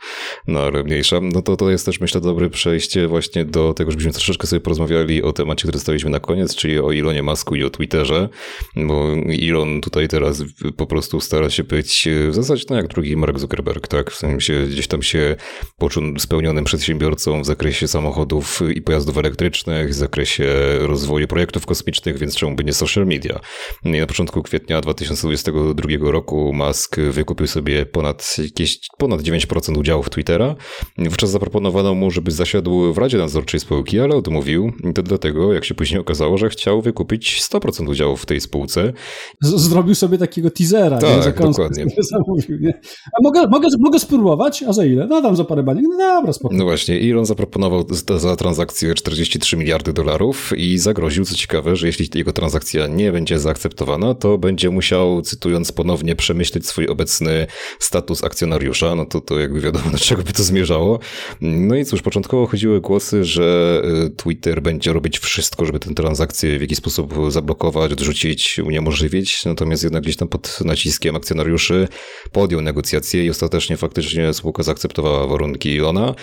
[0.47, 4.11] no, ale mniejsza, no to to jest też myślę dobre przejście właśnie do tego, żebyśmy
[4.11, 7.69] troszeczkę sobie porozmawiali o temacie, który staliśmy na koniec, czyli o Ilonie Masku i o
[7.69, 8.29] Twitterze,
[8.75, 9.07] bo
[9.41, 10.43] Elon tutaj teraz
[10.77, 14.67] po prostu stara się być w zasadzie no jak drugi Mark Zuckerberg, tak, w sensie
[14.69, 15.35] gdzieś tam się
[15.77, 20.45] poczuł spełnionym przedsiębiorcą w zakresie samochodów i pojazdów elektrycznych, w zakresie
[20.79, 23.39] rozwoju projektów kosmicznych, więc czemu by nie social media.
[23.83, 30.09] I na początku kwietnia 2022 roku Musk wykupił sobie ponad jakieś ponad 9% 10% udziałów
[30.09, 30.55] Twittera.
[30.97, 34.71] Wówczas zaproponowano mu, żeby zasiadł w Radzie Nadzorczej spółki, ale odmówił.
[34.89, 38.93] I to dlatego, jak się później okazało, że chciał wykupić 100% udziałów w tej spółce.
[39.41, 40.97] Z zrobił sobie takiego teasera.
[40.97, 41.85] Tak, nie, dokładnie.
[41.99, 42.81] Zamówił, nie?
[43.13, 44.63] A mogę, mogę, mogę spróbować?
[44.63, 45.07] A za ile?
[45.07, 45.83] No dam za parę baniek.
[45.89, 46.59] No dobra, spokojnie.
[46.59, 51.87] No właśnie, Elon zaproponował za, za transakcję 43 miliardy dolarów i zagroził, co ciekawe, że
[51.87, 57.47] jeśli jego transakcja nie będzie zaakceptowana, to będzie musiał, cytując ponownie, przemyśleć swój obecny
[57.79, 58.95] status akcjonariusza.
[58.95, 60.99] No to, to jakby jakby wiadomo, do czego by to zmierzało.
[61.41, 66.57] No i cóż, początkowo chodziły głosy, że e, Twitter będzie robić wszystko, żeby tę transakcję
[66.57, 71.87] w jakiś sposób zablokować, odrzucić, uniemożliwić, natomiast jednak gdzieś tam pod naciskiem akcjonariuszy
[72.31, 76.15] podjął negocjacje i ostatecznie faktycznie spółka zaakceptowała warunki Ilona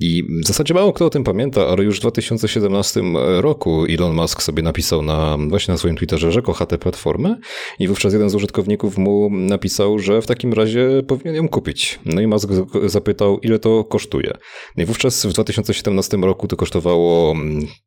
[0.00, 3.02] i w zasadzie mało kto o tym pamięta, ale już w 2017
[3.40, 7.36] roku Elon Musk sobie napisał na, właśnie na swoim Twitterze, że kocha tę platformę
[7.78, 11.98] i wówczas jeden z użytkowników mu napisał, że w takim razie powinien ją kupić.
[12.04, 12.50] No i Musk
[12.84, 14.32] zapytał, ile to kosztuje.
[14.76, 17.34] No i wówczas w 2017 roku to kosztowało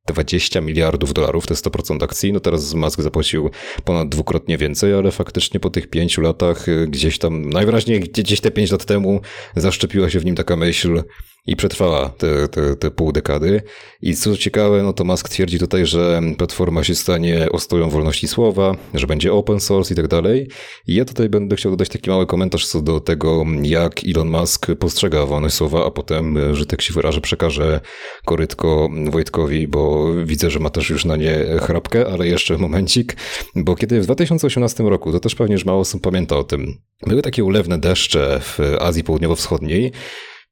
[0.07, 2.33] 20 miliardów dolarów, to jest 100% akcji.
[2.33, 3.49] No teraz Musk zapłacił
[3.83, 8.71] ponad dwukrotnie więcej, ale faktycznie po tych pięciu latach gdzieś tam, najwyraźniej gdzieś te pięć
[8.71, 9.21] lat temu
[9.55, 11.03] zaszczepiła się w nim taka myśl,
[11.49, 13.61] i przetrwała te, te, te pół dekady.
[14.01, 18.75] I co ciekawe, no to Musk twierdzi tutaj, że platforma się stanie ostoją wolności słowa,
[18.93, 20.49] że będzie open source i tak dalej.
[20.87, 25.25] Ja tutaj będę chciał dodać taki mały komentarz co do tego, jak Elon Musk postrzega
[25.25, 27.81] wolność słowa, a potem, że tak się wyrażę, przekażę
[28.25, 33.15] korytko Wojtkowi, bo widzę, że ma też już na nie chrapkę, ale jeszcze momencik,
[33.55, 36.73] bo kiedy w 2018 roku, to też pewnie już mało osób pamięta o tym,
[37.07, 39.91] były takie ulewne deszcze w Azji Południowo-Wschodniej,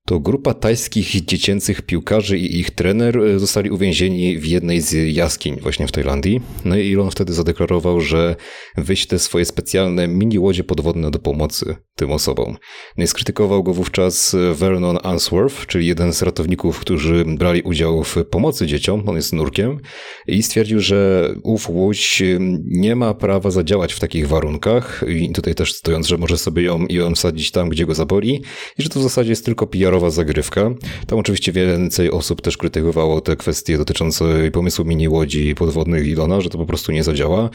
[0.07, 5.59] to grupa tajskich dziecięcych piłkarzy i ich trener e, zostali uwięzieni w jednej z jaskiń
[5.61, 6.41] właśnie w Tajlandii.
[6.65, 8.35] No i Elon wtedy zadeklarował, że
[8.77, 12.57] wyśle swoje specjalne mini łodzie podwodne do pomocy tym osobom.
[12.97, 18.15] No i skrytykował go wówczas Vernon Answorth, czyli jeden z ratowników, którzy brali udział w
[18.31, 19.79] pomocy dzieciom, on jest nurkiem,
[20.27, 22.23] i stwierdził, że ów łódź
[22.65, 26.85] nie ma prawa zadziałać w takich warunkach i tutaj też stojąc, że może sobie ją
[26.89, 28.43] ją wsadzić tam, gdzie go zaboli
[28.77, 30.69] i że to w zasadzie jest tylko PR zagrywka.
[31.07, 36.49] Tam oczywiście więcej osób też krytykowało te kwestie dotyczące pomysłu mini łodzi podwodnych Ilona, że
[36.49, 37.49] to po prostu nie zadziała.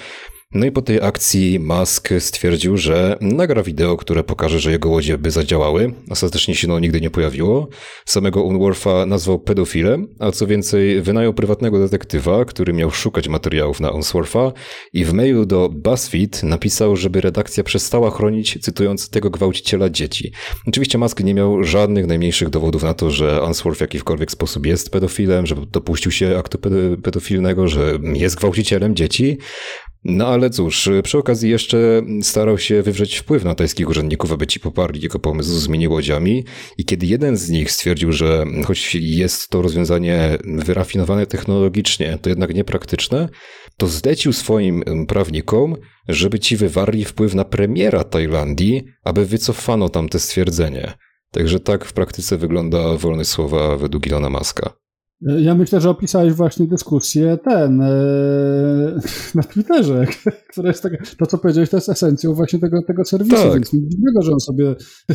[0.55, 5.19] No i po tej akcji Musk stwierdził, że nagra wideo, które pokaże, że jego łodzie
[5.19, 5.95] by zadziałały.
[6.11, 7.69] Ostatecznie się no nigdy nie pojawiło.
[8.07, 13.91] Samego Unwortha nazwał pedofilem, a co więcej wynajął prywatnego detektywa, który miał szukać materiałów na
[13.91, 14.53] Unswortha
[14.93, 20.33] i w mailu do BuzzFeed napisał, żeby redakcja przestała chronić, cytując, tego gwałciciela dzieci.
[20.67, 24.91] Oczywiście Musk nie miał żadnych najmniejszych dowodów na to, że Unsworth w jakikolwiek sposób jest
[24.91, 26.59] pedofilem, że dopuścił się aktu
[27.03, 29.39] pedofilnego, że jest gwałcicielem dzieci,
[30.05, 34.61] no ale cóż, przy okazji jeszcze starał się wywrzeć wpływ na tajskich urzędników, aby ci
[34.61, 36.45] poparli jego pomysł z mini-łodziami
[36.79, 42.55] i kiedy jeden z nich stwierdził, że choć jest to rozwiązanie wyrafinowane technologicznie, to jednak
[42.55, 43.29] niepraktyczne,
[43.77, 45.77] to zlecił swoim prawnikom,
[46.09, 50.93] żeby ci wywarli wpływ na premiera Tajlandii, aby wycofano tam te stwierdzenie.
[51.31, 54.82] Także tak w praktyce wygląda wolność słowa według Ilona Maska.
[55.23, 57.91] Ja myślę, że opisałeś właśnie dyskusję ten e,
[59.35, 60.07] na Twitterze,
[60.51, 63.55] która jest taka, to co powiedziałeś, to jest esencją właśnie tego, tego serwisu, tak.
[63.55, 64.75] więc nic dziwnego, że on sobie,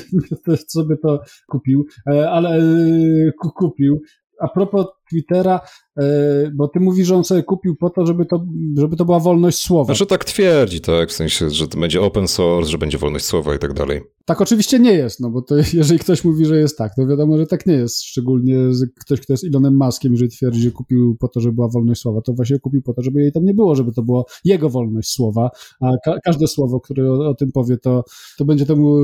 [0.67, 4.01] sobie to kupił, e, ale e, kupił.
[4.39, 5.59] A propos Twittera,
[5.97, 8.45] E, bo ty mówisz, że on sobie kupił po to, żeby to,
[8.77, 9.85] żeby to była wolność słowa.
[9.85, 13.55] Znaczy tak twierdzi, tak, w sensie, że to będzie open source, że będzie wolność słowa
[13.55, 14.01] i tak dalej.
[14.25, 17.37] Tak oczywiście nie jest, no bo to jeżeli ktoś mówi, że jest tak, to wiadomo,
[17.37, 18.03] że tak nie jest.
[18.03, 18.55] Szczególnie
[18.99, 22.21] ktoś, kto jest Elonem Muskiem, jeżeli twierdzi, że kupił po to, żeby była wolność słowa,
[22.21, 25.09] to właśnie kupił po to, żeby jej tam nie było, żeby to było jego wolność
[25.09, 25.49] słowa,
[25.81, 28.03] a ka każde słowo, które o, o, tym powie, to,
[28.37, 28.97] to będzie temu,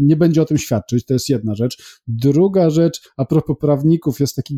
[0.00, 2.00] nie będzie o tym świadczyć, to jest jedna rzecz.
[2.06, 4.56] Druga rzecz, a propos prawników, jest taki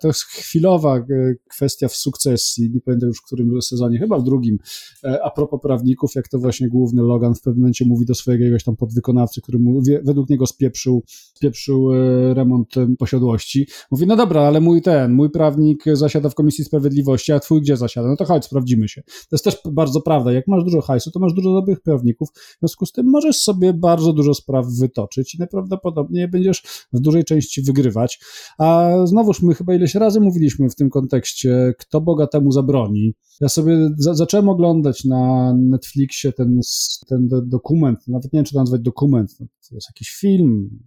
[0.00, 1.04] to jest chwilowa e,
[1.48, 4.58] kwestia w sukcesji, nie pamiętam już w którym sezonie, chyba w drugim,
[5.04, 8.44] e, a propos prawników, jak to właśnie główny Logan w pewnym momencie mówi do swojego
[8.44, 11.02] jakiegoś tam podwykonawcy, który mu według niego spieprzył,
[11.34, 13.66] spieprzył e, remont posiadłości.
[13.90, 17.76] Mówi, no dobra, ale mój ten, mój prawnik zasiada w Komisji Sprawiedliwości, a twój gdzie
[17.76, 18.08] zasiada?
[18.08, 19.02] No to chodź, sprawdzimy się.
[19.02, 20.32] To jest też bardzo prawda.
[20.32, 23.72] Jak masz dużo hajsu, to masz dużo dobrych prawników, w związku z tym możesz sobie
[23.72, 28.20] bardzo dużo spraw wytoczyć i najprawdopodobniej będziesz w dużej części wygrywać.
[28.58, 33.14] A znowuż my chyba ileś razy mówiliśmy w tym kontekście, kto Boga temu zabroni.
[33.40, 36.60] Ja sobie za, zacząłem oglądać na Netflixie ten,
[37.08, 40.78] ten dokument, nawet nie wiem, czy to nazwać dokument, to jest jakiś film,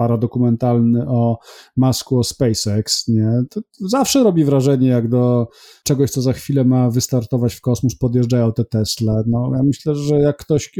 [0.00, 1.38] paradokumentalny o
[1.76, 3.42] masku o SpaceX, nie?
[3.50, 5.48] To zawsze robi wrażenie, jak do
[5.84, 9.22] czegoś, co za chwilę ma wystartować w kosmos, podjeżdżają te Tesla.
[9.26, 10.72] No, ja myślę, że jak ktoś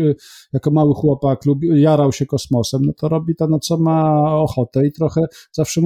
[0.53, 4.87] jako mały chłopak lubi, jarał się kosmosem, no to robi to, na co ma ochotę
[4.87, 5.21] i trochę
[5.53, 5.81] zawsze,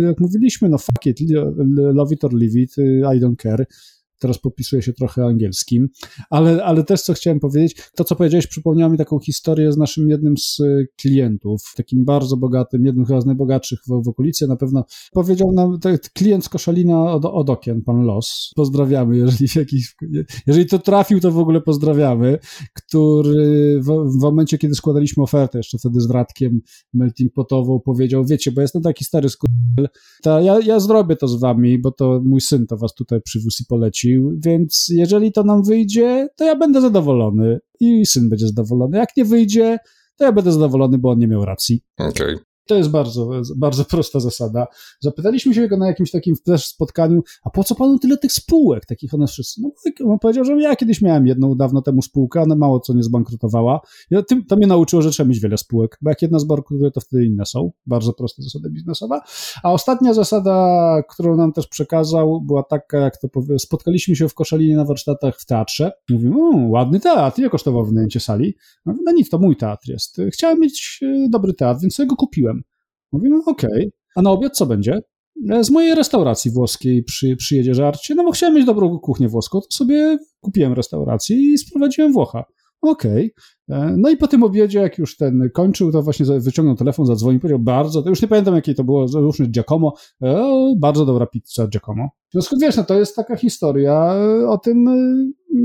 [0.00, 1.18] jak mówiliśmy, no fuck it,
[1.76, 2.76] love it or leave it,
[3.16, 3.66] I don't care
[4.18, 5.88] teraz popisuję się trochę angielskim,
[6.30, 10.10] ale, ale też co chciałem powiedzieć, to co powiedziałeś przypomniało mi taką historię z naszym
[10.10, 10.58] jednym z
[10.96, 15.78] klientów, takim bardzo bogatym, jednym chyba z najbogatszych w, w okolicy, na pewno powiedział nam,
[16.14, 19.94] klient z Koszalina od, od okien, pan Los, pozdrawiamy, jeżeli jakiś,
[20.46, 22.38] jeżeli to trafił, to w ogóle pozdrawiamy,
[22.74, 26.60] który w, w momencie, kiedy składaliśmy ofertę, jeszcze wtedy z Radkiem
[26.94, 29.50] Melting Potową, powiedział, wiecie, bo jestem taki stary skur...
[30.24, 33.66] ja, ja zrobię to z wami, bo to mój syn to was tutaj przywiózł i
[34.44, 38.98] więc jeżeli to nam wyjdzie, to ja będę zadowolony i syn będzie zadowolony.
[38.98, 39.78] Jak nie wyjdzie,
[40.16, 41.82] to ja będę zadowolony, bo on nie miał racji.
[41.98, 42.34] Okej.
[42.34, 42.45] Okay.
[42.66, 44.66] To jest bardzo, bardzo prosta zasada.
[45.00, 48.86] Zapytaliśmy się go na jakimś takim też spotkaniu, a po co panu tyle tych spółek,
[48.86, 49.60] takich one wszyscy?
[49.62, 49.70] No,
[50.12, 53.80] on powiedział, że ja kiedyś miałem jedną dawno temu spółkę, ona mało co nie zbankrutowała.
[54.10, 57.00] Ja, tym, to mnie nauczyło, że trzeba mieć wiele spółek, bo jak jedna zbankrutuje, to
[57.00, 57.72] wtedy inne są.
[57.86, 59.20] Bardzo prosta zasada biznesowa.
[59.62, 64.34] A ostatnia zasada, którą nam też przekazał, była taka, jak to powie, spotkaliśmy się w
[64.34, 65.92] Koszalinie na warsztatach w teatrze.
[66.10, 66.36] Mówimy,
[66.68, 68.54] ładny teatr, ile kosztował wynajęcie sali?
[68.86, 70.20] No nic, to mój teatr jest.
[70.32, 72.55] Chciałem mieć e, dobry teatr, więc sobie go kupiłem.
[73.12, 73.70] Mówimy, okej.
[73.70, 73.90] Okay.
[74.16, 75.00] A na obiad co będzie?
[75.50, 79.60] E, z mojej restauracji włoskiej przy, przyjedzie żarcie, no bo chciałem mieć dobrą kuchnię włoską,
[79.60, 82.44] to sobie kupiłem restaurację i sprowadziłem Włocha.
[82.82, 83.32] Okej.
[83.32, 83.55] Okay.
[83.68, 87.40] E, no i po tym obiedzie, jak już ten kończył, to właśnie wyciągnął telefon, zadzwonił,
[87.40, 92.08] powiedział bardzo, już nie pamiętam jakiej to było, załóżmy Giacomo, e, bardzo dobra pizza Giacomo.
[92.28, 94.14] W związku wiesz, no to jest taka historia
[94.48, 94.86] o tym,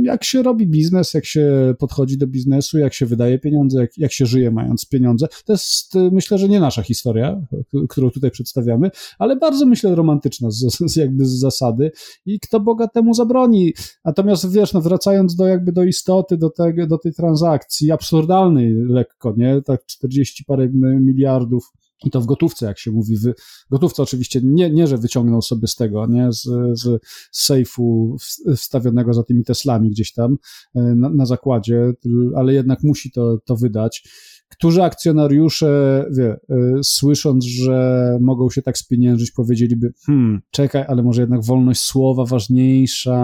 [0.04, 4.12] jak się robi biznes, jak się podchodzi do biznesu, jak się wydaje pieniądze, jak, jak
[4.12, 5.28] się żyje mając pieniądze.
[5.46, 7.42] To jest myślę, że nie nasza historia,
[7.90, 11.92] którą tutaj przedstawiamy, ale bardzo myślę romantyczna z, z jakby z zasady
[12.26, 13.74] i kto Boga temu zabroni.
[14.06, 19.34] Natomiast wiesz, no wracając do jakby do istoty, do, tego, do tej transakcji, absurdalnej lekko,
[19.38, 19.62] nie?
[19.62, 20.70] Tak 40 parę
[21.02, 21.72] miliardów
[22.06, 23.18] i to w gotówce, jak się mówi.
[23.18, 23.34] W
[23.72, 26.44] gotówce oczywiście nie, nie że wyciągnął sobie z tego, nie z,
[26.82, 28.18] z sejfu
[28.56, 30.38] wstawionego za tymi Teslami gdzieś tam
[30.76, 31.94] e, na, na zakładzie,
[32.36, 34.04] ale jednak musi to, to wydać.
[34.50, 41.22] Którzy akcjonariusze, wie, e, słysząc, że mogą się tak spieniężyć, powiedzieliby, hmm, czekaj, ale może
[41.22, 43.20] jednak wolność słowa ważniejsza,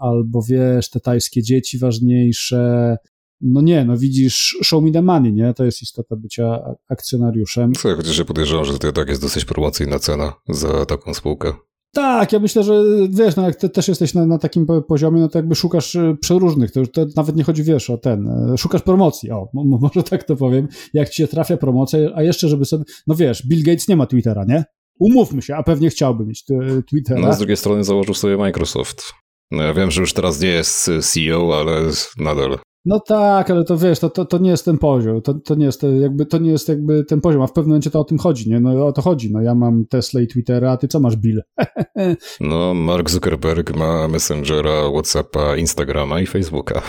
[0.00, 2.96] albo wiesz, te tajskie dzieci ważniejsze,
[3.40, 5.54] no nie, no widzisz, show me the money, nie?
[5.54, 7.72] To jest istota bycia akcjonariuszem.
[7.72, 11.52] Co, chociaż ja podejrzewam, że to tak jest dosyć promocyjna cena za taką spółkę.
[11.92, 15.28] Tak, ja myślę, że wiesz, no jak ty też jesteś na, na takim poziomie, no
[15.28, 18.82] to jakby szukasz e, przeróżnych, to to nawet nie chodzi, wiesz, o ten, e, szukasz
[18.82, 22.84] promocji, o, może tak to powiem, jak ci się trafia promocja, a jeszcze, żeby sobie,
[23.06, 24.64] no wiesz, Bill Gates nie ma Twittera, nie?
[25.00, 26.44] Umówmy się, a pewnie chciałby mieć
[26.86, 27.20] Twittera.
[27.20, 29.02] No z drugiej strony założył sobie Microsoft.
[29.50, 31.80] No ja wiem, że już teraz nie jest CEO, ale
[32.18, 32.58] nadal.
[32.84, 35.66] No tak, ale to wiesz, to, to, to nie jest ten poziom, to, to, nie
[35.66, 38.18] jest jakby, to nie jest jakby ten poziom, a w pewnym momencie to o tym
[38.18, 38.60] chodzi, nie?
[38.60, 41.42] No o to chodzi, no ja mam Tesla i Twittera, a ty co masz, Bill?
[42.40, 46.82] no Mark Zuckerberg ma Messengera, Whatsappa, Instagrama i Facebooka.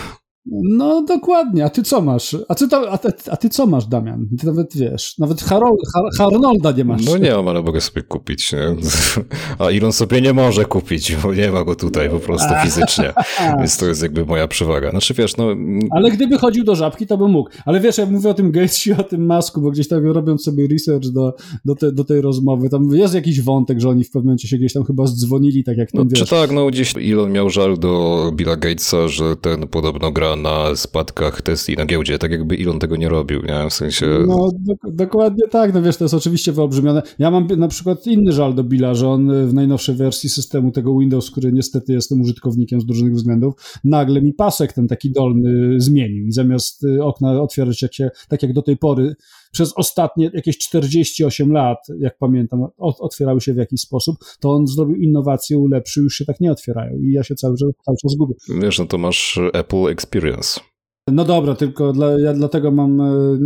[0.46, 2.38] No dokładnie, a ty co masz?
[2.48, 4.28] A ty, to, a, ty, a ty co masz, Damian?
[4.40, 5.80] Ty nawet wiesz, nawet Harold,
[6.18, 7.06] Harnolda nie masz.
[7.06, 8.76] No nie mam, ale mogę sobie kupić, nie?
[9.60, 13.14] A Elon sobie nie może kupić, bo nie ma go tutaj po prostu fizycznie,
[13.58, 14.92] więc to jest jakby moja przewaga.
[14.92, 15.48] Znaczy wiesz, no...
[15.92, 17.50] Ale gdyby chodził do Żabki, to by mógł.
[17.66, 20.68] Ale wiesz, ja mówię o tym Gatesie, o tym Masku, bo gdzieś tam robiąc sobie
[20.68, 21.34] research do,
[21.66, 24.58] do, te, do tej rozmowy, tam jest jakiś wątek, że oni w pewnym momencie się
[24.58, 27.78] gdzieś tam chyba zdzwonili, tak jak ten, no, Czy tak, no gdzieś Elon miał żal
[27.78, 32.80] do Billa Gatesa, że ten podobno gra na spadkach Tesli na giełdzie, tak jakby Elon
[32.80, 33.70] tego nie robił, nie?
[33.70, 34.06] W sensie...
[34.28, 37.02] No, do, dokładnie tak, no wiesz, to jest oczywiście wyolbrzymione.
[37.20, 41.00] Ja mam na przykład inny żal do Billa, że on w najnowszej wersji systemu tego
[41.00, 43.54] Windows, który niestety jestem użytkownikiem z różnych względów,
[43.84, 48.54] nagle mi pasek ten taki dolny zmienił i zamiast y, okna otwierać się, tak jak
[48.54, 49.16] do tej pory
[49.52, 54.96] przez ostatnie jakieś 48 lat, jak pamiętam, otwierały się w jakiś sposób, to on zrobił
[54.96, 58.36] innowację, ulepszył, już się tak nie otwierają i ja się cały, cały czas gubię.
[58.62, 60.60] Wiesz, no to masz Apple Experience.
[61.12, 63.38] No dobra, tylko dla, ja dlatego mam e,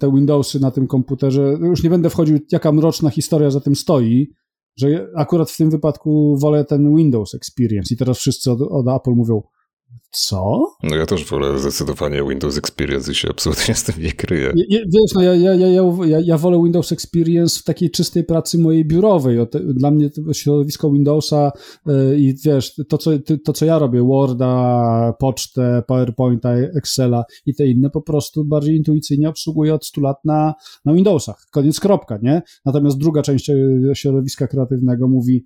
[0.00, 1.58] te Windowsy na tym komputerze.
[1.60, 4.32] Już nie będę wchodził, jaka mroczna historia za tym stoi,
[4.76, 9.10] że akurat w tym wypadku wolę ten Windows Experience i teraz wszyscy od, od Apple
[9.10, 9.42] mówią,
[10.10, 10.72] co?
[10.82, 14.52] No ja też wolę zdecydowanie Windows Experience i się absolutnie z tym nie kryję.
[14.70, 15.68] wiesz, no ja, ja, ja,
[16.06, 19.38] ja, ja wolę Windows Experience w takiej czystej pracy mojej biurowej.
[19.64, 21.52] Dla mnie środowisko Windowsa
[21.88, 23.10] y, i wiesz, to co,
[23.44, 29.28] to co ja robię, Worda, pocztę, PowerPointa, Excela i te inne, po prostu bardziej intuicyjnie
[29.28, 31.46] obsługuję od 100 lat na, na Windowsach.
[31.50, 32.42] Koniec, kropka, nie?
[32.64, 33.54] Natomiast druga część e,
[33.94, 35.44] środowiska kreatywnego mówi,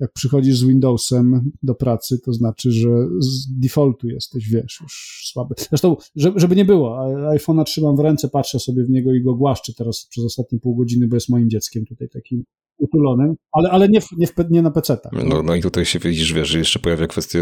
[0.00, 2.88] jak przychodzisz z Windowsem do pracy, to znaczy, że
[3.18, 5.54] z defaultu jesteś, wiesz, już słaby.
[5.68, 6.98] Zresztą, żeby nie było,
[7.36, 10.76] iPhone'a trzymam w ręce, patrzę sobie w niego i go głaszczę teraz przez ostatnie pół
[10.76, 12.44] godziny, bo jest moim dzieckiem tutaj takim
[12.78, 14.98] utulonym, ale, ale nie, w, nie, w, nie na PC.
[15.12, 17.38] No, no i tutaj się widzisz, wiesz, jeszcze pojawia kwestia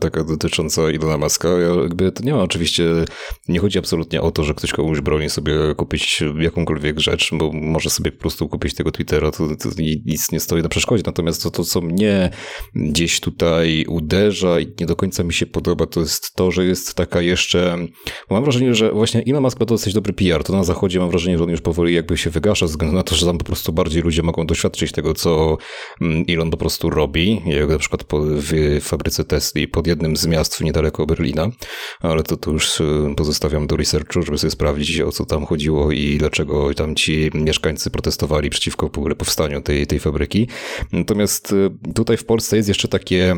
[0.00, 1.48] taka dotycząca Ilona Maska.
[1.48, 2.84] Ja jakby to nie ma oczywiście,
[3.48, 7.90] nie chodzi absolutnie o to, że ktoś komuś broni sobie kupić jakąkolwiek rzecz, bo może
[7.90, 9.68] sobie po prostu kupić tego Twittera, to, to
[10.06, 11.02] nic nie stoi na przeszkodzie.
[11.06, 12.30] Natomiast to, to, co mnie
[12.74, 16.94] gdzieś tutaj uderza i nie do końca mi się podoba, to jest to, że jest
[16.94, 17.78] taka jeszcze,
[18.30, 21.38] mam wrażenie, że właśnie Elon Musk ma dosyć dobry PR, to na zachodzie mam wrażenie,
[21.38, 23.72] że on już powoli jakby się wygasza, ze względu na to, że tam po prostu
[23.72, 25.58] bardziej ludzie mogą doświadczyć tego, co
[26.00, 30.60] mm, Elon po prostu robi, jak na przykład w fabryce Tesli pod jednym z miast
[30.60, 31.50] niedaleko Berlina,
[32.00, 32.84] ale to, to już y,
[33.16, 37.90] pozostawiam do researchu, żeby sobie sprawdzić, o co tam chodziło i dlaczego tam ci mieszkańcy
[37.90, 40.48] protestowali przeciwko w ogóle powstaniu tej, tej fabryki.
[40.92, 43.36] Natomiast y, tutaj w Polsce jest jeszcze takie,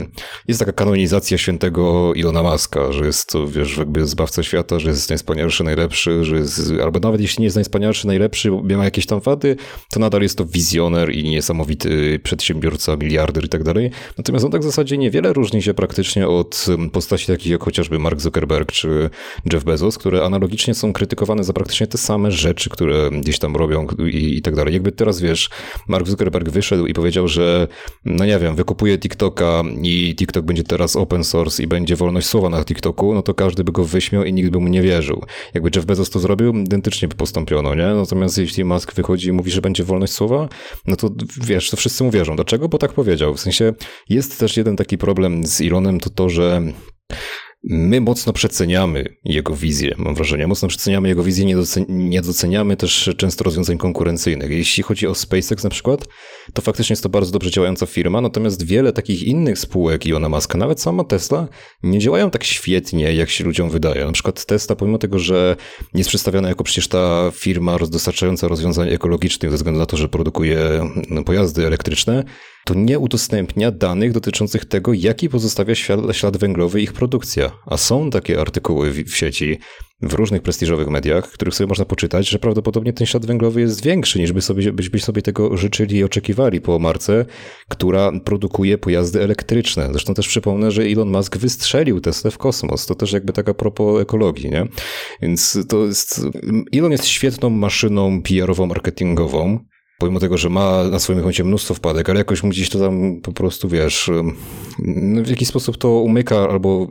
[0.48, 5.10] jest taka kanonizacja świętego Ilona Maska, że jest to, wiesz, jakby zbawca świata, że jest
[5.10, 9.20] najwspanialszy, najlepszy, że jest, albo nawet jeśli nie jest najwspanialszy, najlepszy, bo ma jakieś tam
[9.20, 9.56] wady,
[9.90, 13.90] to nadal jest to wizjoner i niesamowity przedsiębiorca, miliarder i tak dalej.
[14.18, 18.20] Natomiast on tak w zasadzie niewiele różni się praktycznie od postaci takich jak chociażby Mark
[18.20, 19.10] Zuckerberg czy
[19.52, 23.86] Jeff Bezos, które analogicznie są krytykowane za praktycznie te same rzeczy, które gdzieś tam robią
[24.12, 24.74] i, i tak dalej.
[24.74, 25.50] Jakby teraz wiesz,
[25.88, 27.68] Mark Zuckerberg wyszedł i powiedział, że
[28.04, 32.48] no nie wiem, wykupuje TikToka i TikTok będzie teraz open source i będzie wolność słowa
[32.48, 35.24] na TikToku, no to każdy by go wyśmiał i nikt by mu nie wierzył.
[35.54, 37.86] Jakby Jeff Bezos to zrobił, identycznie by postąpiono, nie?
[37.86, 40.48] Natomiast jeśli Musk wychodzi i mówi, że będzie wolność słowa,
[40.86, 41.10] no to
[41.42, 42.36] wiesz, to wszyscy mu wierzą.
[42.36, 42.68] Dlaczego?
[42.68, 43.34] Bo tak powiedział.
[43.34, 43.72] W sensie
[44.08, 46.62] jest też jeden taki problem z Elonem, to to, że
[47.64, 50.46] My mocno przeceniamy jego wizję, mam wrażenie.
[50.46, 54.50] Mocno przeceniamy jego wizję, nie, docen nie doceniamy też często rozwiązań konkurencyjnych.
[54.50, 56.08] Jeśli chodzi o SpaceX na przykład,
[56.54, 60.58] to faktycznie jest to bardzo dobrze działająca firma, natomiast wiele takich innych spółek Ilona Muska,
[60.58, 61.48] nawet sama Tesla,
[61.82, 64.04] nie działają tak świetnie, jak się ludziom wydaje.
[64.04, 65.56] Na przykład Tesla, pomimo tego, że
[65.94, 70.90] jest przedstawiana jako przecież ta firma dostarczająca rozwiązań ekologicznych ze względu na to, że produkuje
[71.10, 72.24] no, pojazdy elektryczne,
[72.64, 77.50] to nie udostępnia danych dotyczących tego, jaki pozostawia ślad, ślad węglowy ich produkcja.
[77.66, 79.58] A są takie artykuły w, w sieci,
[80.02, 84.18] w różnych prestiżowych mediach, których sobie można poczytać, że prawdopodobnie ten ślad węglowy jest większy,
[84.18, 87.26] niż by sobie, byśmy sobie tego życzyli i oczekiwali po marce,
[87.68, 89.88] która produkuje pojazdy elektryczne.
[89.90, 92.86] Zresztą też przypomnę, że Elon Musk wystrzelił Tesla w kosmos.
[92.86, 94.66] To też jakby taka propos ekologii, nie?
[95.22, 96.26] Więc to jest...
[96.74, 99.58] Elon jest świetną maszyną PR-ową, marketingową,
[100.00, 103.20] pomimo tego, że ma na swoim koncie mnóstwo wpadek, ale jakoś mu gdzieś to tam
[103.22, 104.10] po prostu, wiesz,
[105.24, 106.88] w jakiś sposób to umyka albo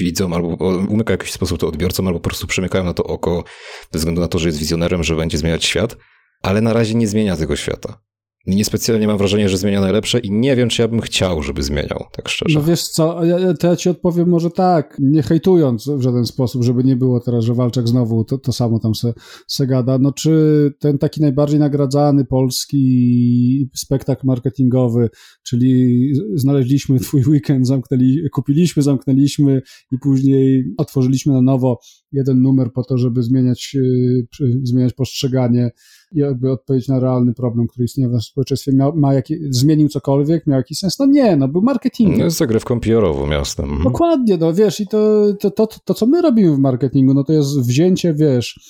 [0.00, 0.48] widzą, albo
[0.88, 3.44] umyka w jakiś sposób to odbiorcom, albo po prostu przemykają na to oko,
[3.90, 5.96] ze względu na to, że jest wizjonerem, że będzie zmieniać świat,
[6.42, 8.00] ale na razie nie zmienia tego świata.
[8.46, 12.04] Niespecjalnie mam wrażenie, że zmienia najlepsze i nie wiem, czy ja bym chciał, żeby zmieniał,
[12.12, 12.58] tak szczerze.
[12.58, 16.62] No wiesz co, ja, to ja ci odpowiem może tak, nie hejtując w żaden sposób,
[16.62, 19.12] żeby nie było teraz, że Walczak znowu to, to samo tam se,
[19.48, 19.98] se gada.
[19.98, 25.10] No czy ten taki najbardziej nagradzany polski spektakl marketingowy,
[25.42, 29.62] czyli znaleźliśmy twój weekend, zamknęli, kupiliśmy, zamknęliśmy
[29.92, 31.78] i później otworzyliśmy na nowo
[32.12, 35.70] jeden numer po to, żeby zmieniać, yy, zmieniać postrzeganie
[36.14, 40.56] jakby odpowiedź na realny problem, który istnieje w społeczeństwie, miał, ma jaki, zmienił cokolwiek, miał
[40.56, 40.98] jakiś sens?
[40.98, 42.18] No nie, no był marketing.
[42.18, 43.64] No jest zagrywką PR-ową miastem.
[43.64, 43.84] Mhm.
[43.84, 47.32] Dokładnie, no wiesz, i to, to, to, to, co my robimy w marketingu, no to
[47.32, 48.60] jest wzięcie, wiesz,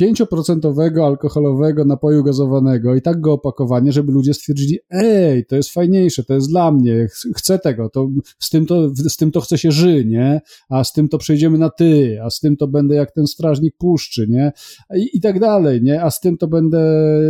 [0.00, 6.24] 5% alkoholowego napoju gazowanego i tak go opakowanie, żeby ludzie stwierdzili, ej, to jest fajniejsze,
[6.24, 9.72] to jest dla mnie, chcę tego, to z tym to, z tym to chce się
[9.72, 10.40] ży, nie?
[10.68, 13.76] A z tym to przejdziemy na ty, a z tym to będę jak ten strażnik
[13.78, 14.52] puszczy, nie?
[14.96, 16.02] I, i tak dalej, nie?
[16.02, 16.82] A z tym to będę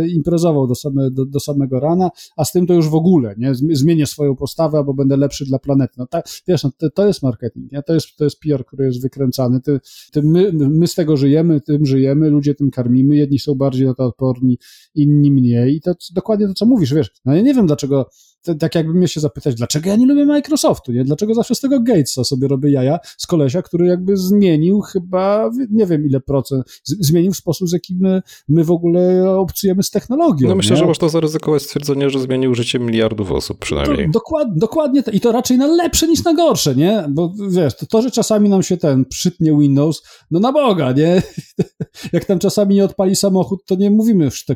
[0.09, 3.55] imprezował do, same, do, do samego rana, a z tym to już w ogóle, nie?
[3.55, 5.93] Zmienię swoją postawę, albo będę lepszy dla planety.
[5.97, 7.83] No tak, wiesz, no, to, to jest marketing, nie?
[7.83, 9.61] To jest, to jest PR, który jest wykręcany.
[9.61, 9.79] Ty,
[10.11, 13.93] ty my, my z tego żyjemy, tym żyjemy, ludzie tym karmimy, jedni są bardziej na
[13.93, 14.57] to odporni,
[14.95, 15.75] inni mniej.
[15.75, 18.09] I to dokładnie to, co mówisz, wiesz, no ja nie wiem dlaczego,
[18.59, 21.03] tak jakby mnie się zapytać, dlaczego ja nie lubię Microsoftu, nie?
[21.03, 25.85] Dlaczego zawsze z tego Gatesa sobie robię jaja z kolesia, który jakby zmienił chyba, nie
[25.85, 30.47] wiem ile procent, zmienił sposób, z jakim my, my w ogóle obcujemy z technologią.
[30.47, 30.77] No myślę, nie?
[30.77, 34.05] że można zaryzykować stwierdzenie, że zmienił życie miliardów osób przynajmniej.
[34.05, 37.05] To, dokład, dokładnie, i to raczej na lepsze niż na gorsze, nie?
[37.09, 41.21] Bo wiesz, to, to, że czasami nam się ten przytnie Windows, no na Boga, nie?
[42.13, 44.55] Jak tam czasami nie odpali samochód, to nie mówimy w, te,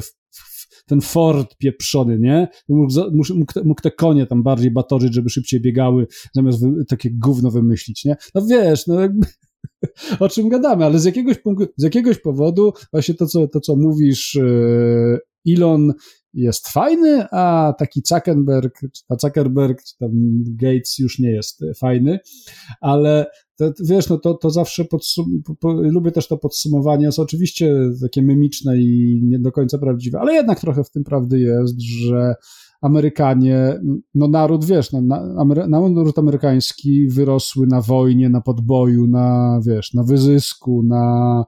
[0.00, 0.10] w
[0.88, 2.48] ten Ford pieprzony, nie?
[2.68, 7.50] Mógł, mógł, mógł te konie tam bardziej batorzyć, żeby szybciej biegały, zamiast wy, takie gówno
[7.50, 8.16] wymyślić, nie?
[8.34, 9.26] No wiesz, no jakby
[10.20, 11.36] o czym gadamy, ale z jakiegoś,
[11.76, 15.18] z jakiegoś powodu właśnie to, co, to, co mówisz, e,
[15.48, 15.92] Elon
[16.38, 20.10] jest fajny, a taki Zuckerberg, ta Zuckerberg, tam
[20.44, 22.18] Gates już nie jest fajny,
[22.80, 23.26] ale
[23.56, 27.74] to, wiesz, no to, to zawsze podsum- po, po, lubię też to podsumowanie, jest oczywiście
[28.02, 32.34] takie mimiczne i nie do końca prawdziwe, ale jednak trochę w tym prawdy jest, że
[32.80, 33.80] Amerykanie,
[34.14, 40.02] no naród, wiesz, no, na, naród amerykański wyrosły na wojnie, na podboju, na, wiesz, na
[40.02, 41.44] wyzysku, na,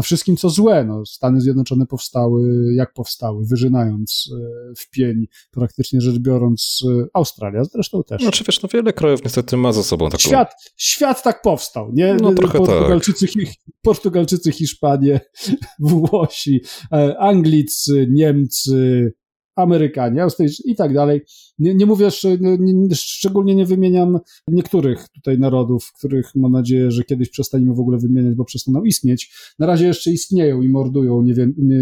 [0.00, 0.84] na wszystkim, co złe.
[0.84, 7.64] No, Stany Zjednoczone powstały, jak powstały, wyżynając e, w pień, praktycznie rzecz biorąc, e, Australia
[7.64, 8.22] zresztą też.
[8.22, 10.18] Znaczy wiesz, no wiele krajów niestety ma za sobą taką...
[10.18, 12.14] Świat, świat tak powstał, nie?
[12.14, 13.54] No trochę Portugalczycy, tak.
[13.82, 15.20] Portugalczycy, Hiszpanie,
[15.78, 16.60] Włosi,
[16.92, 19.12] e, Anglicy, Niemcy,
[19.56, 21.20] Amerykanie, Australijczycy i tak dalej.
[21.58, 22.08] Nie, nie mówię,
[22.40, 27.80] nie, nie, szczególnie nie wymieniam niektórych tutaj narodów, których mam nadzieję, że kiedyś przestaniemy w
[27.80, 29.32] ogóle wymieniać, bo przestaną istnieć.
[29.58, 31.22] Na razie jeszcze istnieją i mordują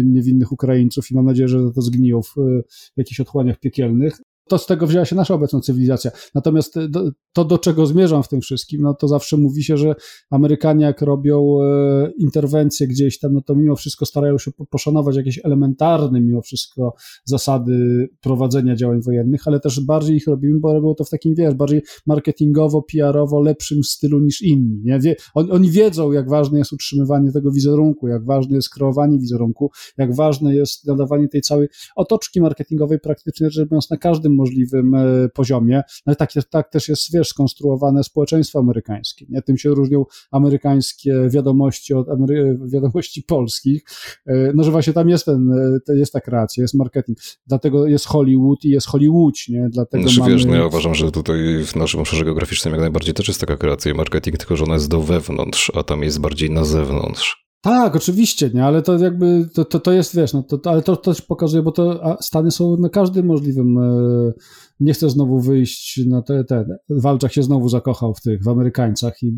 [0.03, 2.33] niewinnych Ukraińców i mam nadzieję, że to zgniją w,
[2.93, 4.17] w jakichś otchłaniach piekielnych
[4.49, 6.11] to z tego wzięła się nasza obecna cywilizacja.
[6.35, 6.75] Natomiast
[7.33, 9.95] to, do czego zmierzam w tym wszystkim, no to zawsze mówi się, że
[10.29, 15.39] Amerykanie jak robią e, interwencje gdzieś tam, no to mimo wszystko starają się poszanować jakieś
[15.45, 16.93] elementarne mimo wszystko
[17.25, 21.53] zasady prowadzenia działań wojennych, ale też bardziej ich robimy, bo robią to w takim, wiesz,
[21.53, 24.81] bardziej marketingowo, PR-owo lepszym stylu niż inni.
[24.83, 24.99] Nie?
[24.99, 29.71] Wie, on, oni wiedzą, jak ważne jest utrzymywanie tego wizerunku, jak ważne jest kreowanie wizerunku,
[29.97, 35.29] jak ważne jest nadawanie tej całej otoczki marketingowej praktycznie rzecz biorąc na każdym możliwym e,
[35.33, 35.81] poziomie.
[36.05, 39.25] No tak, tak też jest, wiesz, skonstruowane społeczeństwo amerykańskie.
[39.29, 39.41] Nie?
[39.41, 43.83] Tym się różnią amerykańskie wiadomości od Amery wiadomości polskich.
[44.25, 45.51] E, no, że właśnie tam jest ten,
[45.89, 47.17] e, jest ta kreacja, jest marketing.
[47.47, 49.69] Dlatego jest Hollywood i jest Hollywood, nie?
[49.69, 50.31] Dlatego znaczy, mamy...
[50.31, 53.57] wiesz, no ja uważam, że tutaj w naszym obszarze geograficznym jak najbardziej też jest taka
[53.57, 57.48] kreacja i marketing, tylko że ona jest do wewnątrz, a tam jest bardziej na zewnątrz.
[57.61, 60.95] Tak, oczywiście, nie, ale to jakby, to, to, to jest, wiesz, no to, ale to,
[60.95, 64.33] to pokazuje, bo to Stany są na każdym możliwym, e,
[64.79, 69.23] nie chcę znowu wyjść na te, te, Walczak się znowu zakochał w tych, w Amerykańcach
[69.23, 69.37] i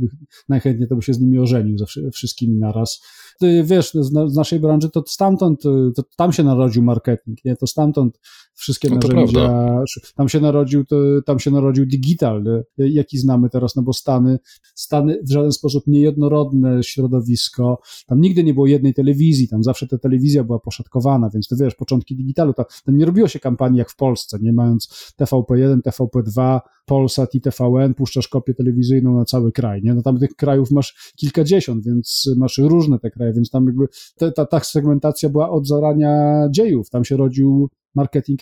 [0.50, 3.02] najchętniej to by się z nimi ożenił ze wszystkimi naraz.
[3.42, 5.62] Ty, wiesz, z, naszej branży to stamtąd,
[5.96, 8.20] to tam się narodził marketing, nie, to stamtąd
[8.54, 9.84] wszystkie no narzędzia, prawda.
[10.16, 12.44] tam się narodził, to, tam się narodził digital,
[12.78, 14.40] jaki znamy teraz, no bo Stany,
[14.76, 19.98] Stany w żaden sposób niejednorodne środowisko, tam nigdy nie było jednej telewizji, tam zawsze ta
[19.98, 23.90] telewizja była poszatkowana, więc to wiesz, początki digitalu, to, tam nie robiło się kampanii jak
[23.90, 26.60] w Polsce, nie mając TVP1, TVP2,
[26.92, 29.94] Polsat i TVN, puszczasz kopię telewizyjną na cały kraj, nie?
[29.94, 33.88] No tam tych krajów masz kilkadziesiąt, więc masz różne te kraje, więc tam jakby
[34.18, 38.40] ta, ta, ta segmentacja była od zarania dziejów, tam się rodził marketing,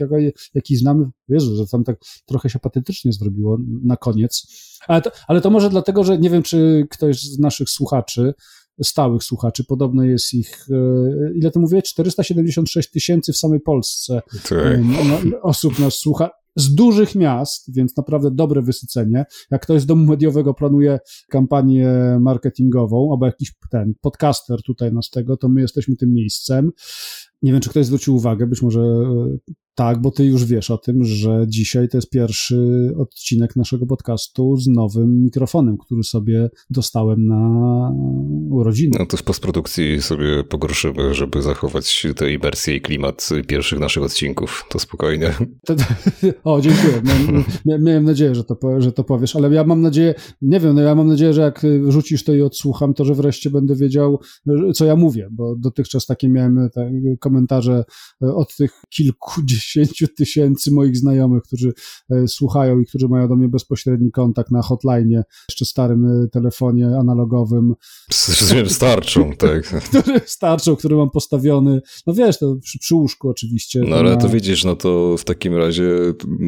[0.53, 1.09] jaki znamy.
[1.27, 4.47] Jezu, że tam tak trochę się patetycznie zrobiło na koniec.
[4.87, 8.33] Ale to, ale to może dlatego, że nie wiem, czy ktoś z naszych słuchaczy,
[8.83, 14.79] stałych słuchaczy, podobno jest ich, e, ile to mówię, 476 tysięcy w samej Polsce tak.
[15.41, 19.25] osób nas słucha z dużych miast, więc naprawdę dobre wysycenie.
[19.51, 25.37] Jak ktoś z domu mediowego planuje kampanię marketingową, albo jakiś ten podcaster tutaj nas tego,
[25.37, 26.71] to my jesteśmy tym miejscem.
[27.41, 29.37] Nie wiem, czy ktoś zwrócił uwagę, być może e,
[29.79, 34.57] tak, bo ty już wiesz o tym, że dzisiaj to jest pierwszy odcinek naszego podcastu
[34.57, 37.91] z nowym mikrofonem, który sobie dostałem na
[38.49, 38.97] urodziny.
[38.99, 44.65] No to w postprodukcji sobie pogorszymy, żeby zachować tę imersję i klimat pierwszych naszych odcinków.
[44.69, 45.33] To spokojnie.
[46.43, 47.01] O, dziękuję.
[47.65, 50.81] Miałem, miałem nadzieję, że to, że to powiesz, ale ja mam nadzieję, nie wiem, no
[50.81, 54.19] ja mam nadzieję, że jak rzucisz to i odsłucham, to że wreszcie będę wiedział,
[54.75, 57.83] co ja mówię, bo dotychczas takie miałem te komentarze
[58.21, 61.73] od tych kilkudziesięciu 10 tysięcy moich znajomych, którzy
[62.09, 66.87] e, słuchają i którzy mają do mnie bezpośredni kontakt na hotline, jeszcze starym e, telefonie
[66.87, 67.75] analogowym.
[68.67, 69.63] Starczą, tak.
[69.63, 73.81] Który starczą, który mam postawiony, no wiesz, to przy, przy łóżku oczywiście.
[73.87, 74.17] No ale na...
[74.17, 75.89] to widzisz, no to w takim razie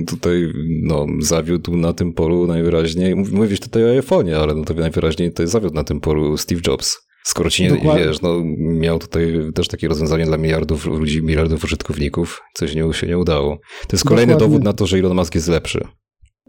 [0.07, 0.53] tutaj
[0.83, 5.47] no, zawiódł na tym polu najwyraźniej, mówisz tutaj o iPhone'ie, ale no to najwyraźniej to
[5.47, 7.10] zawiódł na tym polu Steve Jobs.
[7.23, 8.05] Skoro ci nie, Dokładnie.
[8.05, 13.07] wiesz, no, miał tutaj też takie rozwiązanie dla miliardów ludzi, miliardów użytkowników, coś nie, się
[13.07, 13.57] nie udało.
[13.87, 14.53] To jest kolejny Dokładnie.
[14.53, 15.87] dowód na to, że Elon Musk jest lepszy.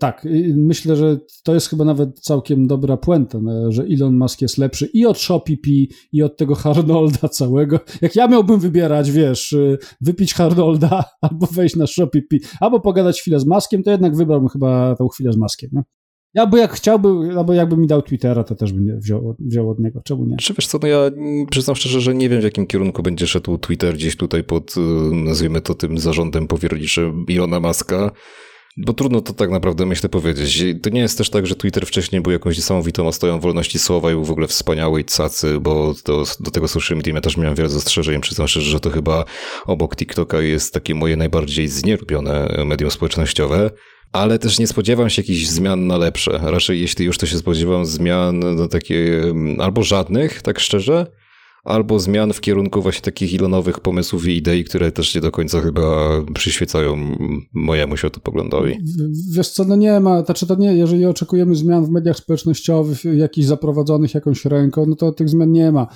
[0.01, 4.59] Tak, myślę, że to jest chyba nawet całkiem dobra puenta, no, że Elon Musk jest
[4.59, 7.81] lepszy i od Shopee i od tego Harnolda całego.
[8.01, 12.23] Jak ja miałbym wybierać, wiesz, y, wypić Harnolda albo wejść na Shopee,
[12.61, 15.71] albo pogadać chwilę z Maskiem, to jednak wybrałbym chyba tą chwilę z Maskiem.
[15.73, 15.83] Nie?
[16.35, 17.09] Ja by jak chciałby,
[17.39, 20.01] albo jakby mi dał Twittera, to też bym wziął, wziął od niego.
[20.05, 20.37] Czemu nie?
[20.37, 20.99] Czy wiesz co, no ja
[21.51, 24.81] przyznam szczerze, że nie wiem w jakim kierunku będzie szedł Twitter gdzieś tutaj pod, y,
[25.15, 28.11] nazwijmy to tym zarządem powierniczym Ilona Maska.
[28.77, 30.65] Bo trudno to tak naprawdę, myślę, powiedzieć.
[30.83, 34.15] To nie jest też tak, że Twitter wcześniej był jakąś niesamowitą ostoją wolności słowa i
[34.15, 37.69] był w ogóle wspaniały i cacy, bo do, do tego social media też miałem wiele
[37.69, 38.21] zastrzeżeń.
[38.21, 39.25] Przyznam szczerze, że to chyba
[39.67, 43.71] obok TikToka jest takie moje najbardziej znielubione medium społecznościowe
[44.13, 46.41] ale też nie spodziewam się jakichś zmian na lepsze.
[46.43, 51.07] Raczej jeśli już to się spodziewam zmian no takie mm, albo żadnych, tak szczerze,
[51.65, 55.61] albo zmian w kierunku właśnie takich ilonowych pomysłów i idei, które też nie do końca
[55.61, 57.17] chyba przyświecają
[57.53, 58.79] mojemu światopoglądowi.
[59.37, 63.47] Wiesz co, no nie ma, znaczy to nie, jeżeli oczekujemy zmian w mediach społecznościowych, jakichś
[63.47, 65.87] zaprowadzonych jakąś ręką, no to tych zmian nie ma.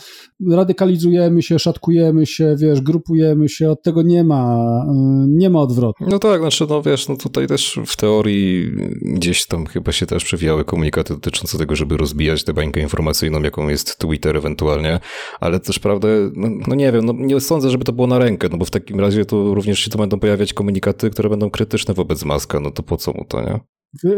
[0.50, 6.04] Radykalizujemy się, szatkujemy się, wiesz, grupujemy się, od tego nie ma, y, nie ma odwrotu.
[6.08, 8.70] No tak, znaczy no wiesz, no tutaj też w teorii
[9.02, 13.68] gdzieś tam chyba się też przewijały komunikaty dotyczące tego, żeby rozbijać tę bańkę informacyjną, jaką
[13.68, 15.00] jest Twitter ewentualnie,
[15.40, 18.18] ale ale też prawda, no, no, nie wiem, no nie sądzę, żeby to było na
[18.18, 21.50] rękę, no bo w takim razie to również się tu będą pojawiać komunikaty, które będą
[21.50, 23.60] krytyczne wobec Maska, no to po co mu to, nie?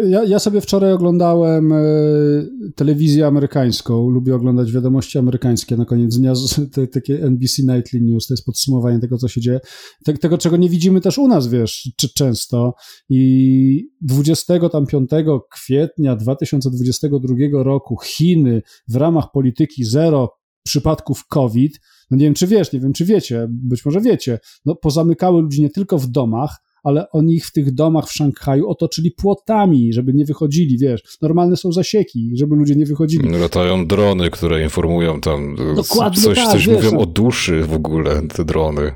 [0.09, 1.79] Ja, ja sobie wczoraj oglądałem e,
[2.75, 6.33] telewizję amerykańską, lubię oglądać wiadomości amerykańskie na koniec dnia,
[6.73, 9.61] te, takie NBC Nightly News, to jest podsumowanie tego, co się dzieje,
[10.05, 12.75] te, tego, czego nie widzimy też u nas, wiesz, czy często.
[13.09, 15.11] I 25
[15.51, 22.73] kwietnia 2022 roku Chiny w ramach polityki zero przypadków COVID, no nie wiem czy wiesz,
[22.73, 27.11] nie wiem czy wiecie, być może wiecie, no pozamykały ludzi nie tylko w domach, ale
[27.11, 31.19] oni ich w tych domach w Szanghaju otoczyli płotami, żeby nie wychodzili, wiesz.
[31.23, 33.29] Normalne są zasieki, żeby ludzie nie wychodzili.
[33.29, 37.01] Latają drony, które informują tam Dokładnie coś, tak, coś wiesz, mówią no.
[37.01, 38.93] o duszy w ogóle, te drony.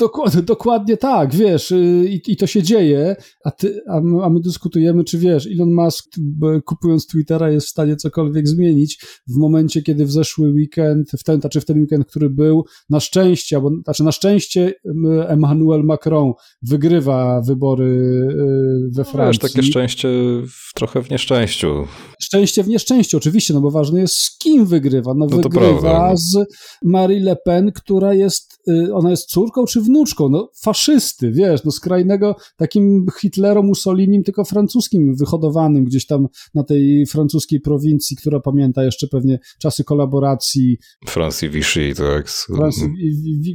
[0.00, 4.30] Dokładnie, dokładnie tak, wiesz, y, i, i to się dzieje, a, ty, a, my, a
[4.30, 6.06] my dyskutujemy, czy wiesz, Elon Musk
[6.64, 8.98] kupując Twittera jest w stanie cokolwiek zmienić
[9.28, 13.00] w momencie, kiedy w zeszły weekend, w ten, czy w ten weekend, który był, na
[13.00, 14.74] szczęście, bo, znaczy na szczęście
[15.28, 16.32] Emmanuel Macron
[16.62, 19.18] wygrywa wybory y, we Francji.
[19.18, 20.08] No, wiesz, takie szczęście
[20.46, 21.86] w, trochę w nieszczęściu.
[22.22, 25.14] Szczęście w nieszczęściu, oczywiście, no bo ważne jest z kim wygrywa.
[25.14, 26.36] No, no wygrywa z
[26.84, 31.70] Marie Le Pen, która jest, y, ona jest córką czy wnuczką, no faszysty, wiesz, no
[31.70, 38.84] skrajnego takim Hitlerem, Mussolinim, tylko francuskim, wyhodowanym gdzieś tam na tej francuskiej prowincji, która pamięta
[38.84, 40.78] jeszcze pewnie czasy kolaboracji.
[41.06, 42.28] Francji Vichy, tak.
[42.30, 42.88] Francji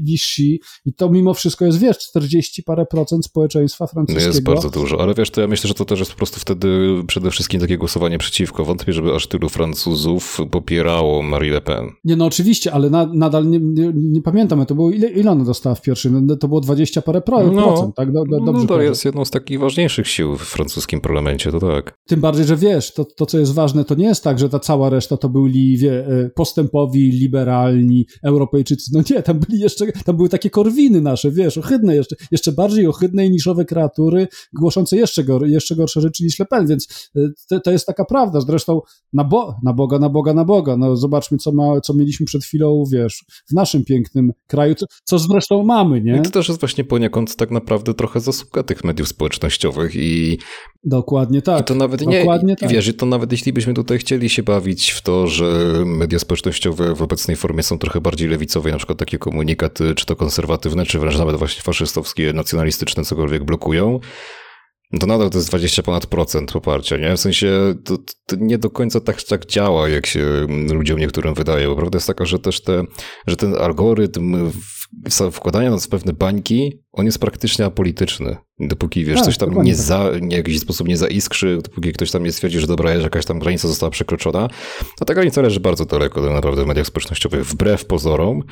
[0.01, 4.27] Vichy i to mimo wszystko jest, wiesz, 40 parę procent społeczeństwa francuskiego.
[4.27, 6.67] Jest bardzo dużo, ale wiesz, to ja myślę, że to też jest po prostu wtedy
[7.07, 8.65] przede wszystkim takie głosowanie przeciwko.
[8.65, 11.86] Wątpię, żeby aż tylu Francuzów popierało Marie Le Pen.
[12.03, 15.43] Nie, no oczywiście, ale na, nadal nie, nie, nie pamiętam, to było ile, ile ona
[15.43, 18.11] dostała w pierwszym no, to było 20 parę pro, no, procent, tak?
[18.11, 21.59] Do, do, dobrze no to jest jedną z takich ważniejszych sił w francuskim parlamencie, to
[21.59, 21.97] tak.
[22.07, 24.59] Tym bardziej, że wiesz, to, to co jest ważne, to nie jest tak, że ta
[24.59, 28.91] cała reszta to byli wie, e, postępowi, liberalni, Europejczycy.
[28.93, 32.88] No nie, tam byli jeszcze, tam były takie korwiny nasze, wiesz, ohydne jeszcze, jeszcze bardziej
[32.88, 37.19] ohydne i niszowe kreatury, głoszące jeszcze, gor, jeszcze gorsze rzeczy niż Le Pen, więc e,
[37.49, 38.41] to, to jest taka prawda.
[38.41, 38.82] Zresztą
[39.13, 40.78] na, bo, na Boga, na Boga, na Boga.
[40.78, 45.19] No zobaczmy, co, ma, co mieliśmy przed chwilą, wiesz, w naszym pięknym kraju, co, co
[45.19, 46.17] zresztą mamy, nie?
[46.17, 50.39] I to też jest właśnie poniekąd tak naprawdę trochę zasługa tych mediów społecznościowych i...
[50.83, 51.61] Dokładnie tak.
[51.61, 52.69] I to nawet Dokładnie nie, tak.
[52.69, 55.45] wiesz, to nawet jeśli byśmy tutaj chcieli się bawić w to, że
[55.85, 60.15] media społecznościowe w obecnej formie są trochę bardziej lewicowe, na przykład takie komunikaty, czy to
[60.15, 63.99] konserwatywne, czy wręcz nawet właśnie faszystowskie, nacjonalistyczne, cokolwiek blokują,
[64.91, 67.17] no to nadal to jest 20 ponad procent poparcia, nie?
[67.17, 70.25] W sensie to, to, nie do końca tak, tak działa, jak się
[70.73, 72.83] ludziom niektórym wydaje, bo prawda jest taka, że też te,
[73.27, 74.51] że ten algorytm
[75.31, 78.37] wkładania nas w pewne bańki, on jest praktycznie apolityczny.
[78.59, 79.81] Dopóki, wiesz, tak, coś tam nie tak.
[79.81, 83.01] za, nie, w jakiś sposób nie zaiskrzy, dopóki ktoś tam nie stwierdzi, że dobra, że
[83.01, 84.47] jakaś tam granica została przekroczona,
[84.97, 88.43] to ta granica leży bardzo daleko tak naprawdę w mediach społecznościowych, wbrew pozorom,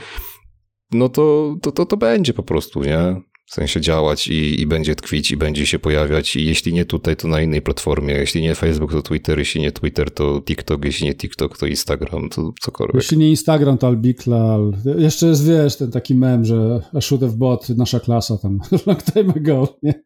[0.91, 3.21] no to, to, to, to będzie po prostu, nie?
[3.45, 7.15] W sensie działać i, i będzie tkwić i będzie się pojawiać i jeśli nie tutaj,
[7.15, 11.07] to na innej platformie, jeśli nie Facebook, to Twitter, jeśli nie Twitter, to TikTok, jeśli
[11.07, 12.95] nie TikTok, to Instagram, to cokolwiek.
[12.95, 14.57] Jeśli nie Instagram, to Albikla.
[14.97, 19.03] Jeszcze jest, wiesz, ten taki mem, że I should have bought nasza klasa tam long
[19.03, 20.03] time ago, nie?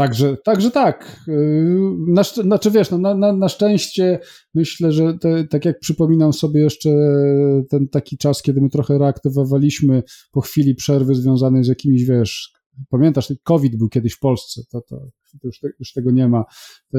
[0.00, 1.20] Także, także tak.
[1.26, 4.18] Yy, na, znaczy wiesz, no, na, na, na szczęście
[4.54, 6.90] myślę, że te, tak jak przypominam sobie jeszcze
[7.70, 12.52] ten taki czas, kiedy my trochę reaktywowaliśmy po chwili przerwy związanej z jakimiś, wiesz,
[12.88, 14.96] pamiętasz, COVID był kiedyś w Polsce, to, to,
[15.38, 16.44] to już, te, już, tego nie ma.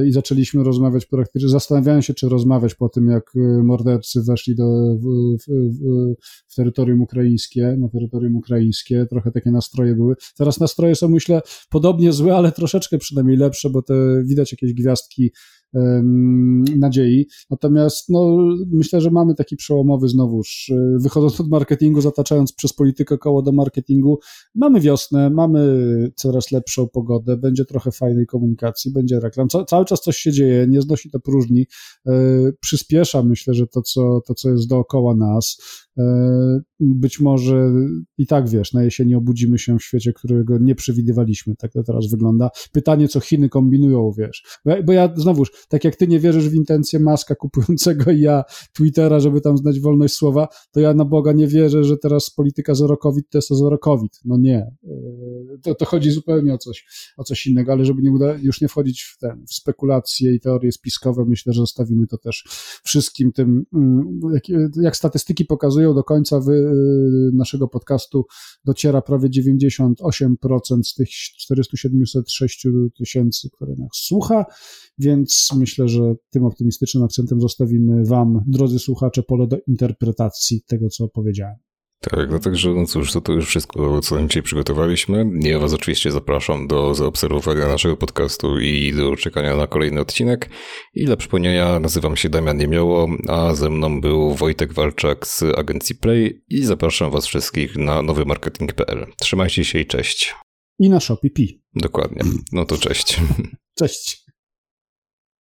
[0.06, 4.96] I zaczęliśmy rozmawiać praktycznie, zastanawiałem się, czy rozmawiać po tym, jak y, mordercy weszli do,
[4.96, 6.16] w, w, w,
[6.52, 9.06] w, terytorium ukraińskie, na terytorium ukraińskie.
[9.10, 10.16] Trochę takie nastroje były.
[10.38, 15.32] Teraz nastroje są, myślę, podobnie złe, ale troszeczkę przynajmniej lepsze, bo te widać jakieś gwiazdki
[16.78, 17.28] nadziei.
[17.50, 18.38] Natomiast no,
[18.72, 23.52] myślę, że mamy taki przełomowy znowuż, y, wychodząc od marketingu, zataczając przez politykę koło do
[23.52, 24.20] marketingu,
[24.56, 29.50] mamy wiosnę, mamy coraz lepszą pogodę, będzie trochę fajnej komunikacji, będzie reklam.
[29.50, 31.68] Ca cały czas coś się dzieje, nie znosi to próżni,
[32.08, 32.12] y,
[32.60, 35.58] przyspiesza myślę, że to co, to, co jest dookoła nas.
[36.00, 36.04] Y,
[36.80, 37.72] być może
[38.18, 41.56] i tak wiesz, na jesieni obudzimy się w świecie, którego nie przewidywaliśmy.
[41.56, 42.50] Tak to teraz wygląda.
[42.72, 44.44] Pytanie, co Chiny kombinują, wiesz.
[44.66, 48.20] Bo ja, bo ja znowuż, tak jak ty nie wierzysz w intencje Maska kupującego i
[48.20, 52.30] ja Twittera, żeby tam znać wolność słowa, to ja na Boga nie wierzę, że teraz
[52.30, 54.20] polityka zero COVID to jest zero COVID.
[54.26, 54.72] No nie.
[54.84, 56.86] Yy, to, to chodzi zupełnie o coś,
[57.18, 60.40] o coś innego, ale żeby nie uda, już nie wchodzić w, ten, w spekulacje i
[60.40, 62.44] teorie spiskowe, myślę, że zostawimy to też
[62.84, 64.44] wszystkim tym, mm, jak,
[64.76, 68.26] jak statystyki pokazują, do końca wy, yy, naszego podcastu
[68.66, 72.68] dociera prawie 98% z tych 406
[72.98, 74.46] tysięcy, które nas słucha,
[74.98, 81.08] więc myślę, że tym optymistycznym akcentem zostawimy Wam, drodzy słuchacze, pole do interpretacji tego, co
[81.08, 81.71] powiedziałem.
[82.02, 85.26] Tak, no także no cóż, to, to już wszystko, co dzisiaj przygotowaliśmy.
[85.40, 90.50] Ja Was oczywiście zapraszam do zaobserwowania naszego podcastu i do czekania na kolejny odcinek.
[90.94, 95.96] I dla przypomnienia, nazywam się Damian Niemioło, a ze mną był Wojtek Walczak z agencji
[95.96, 99.06] Play i zapraszam Was wszystkich na nowymarketing.pl.
[99.20, 100.36] Trzymajcie się i cześć.
[100.80, 102.22] I na Shopee Dokładnie.
[102.52, 103.20] No to cześć.
[103.80, 104.31] Cześć.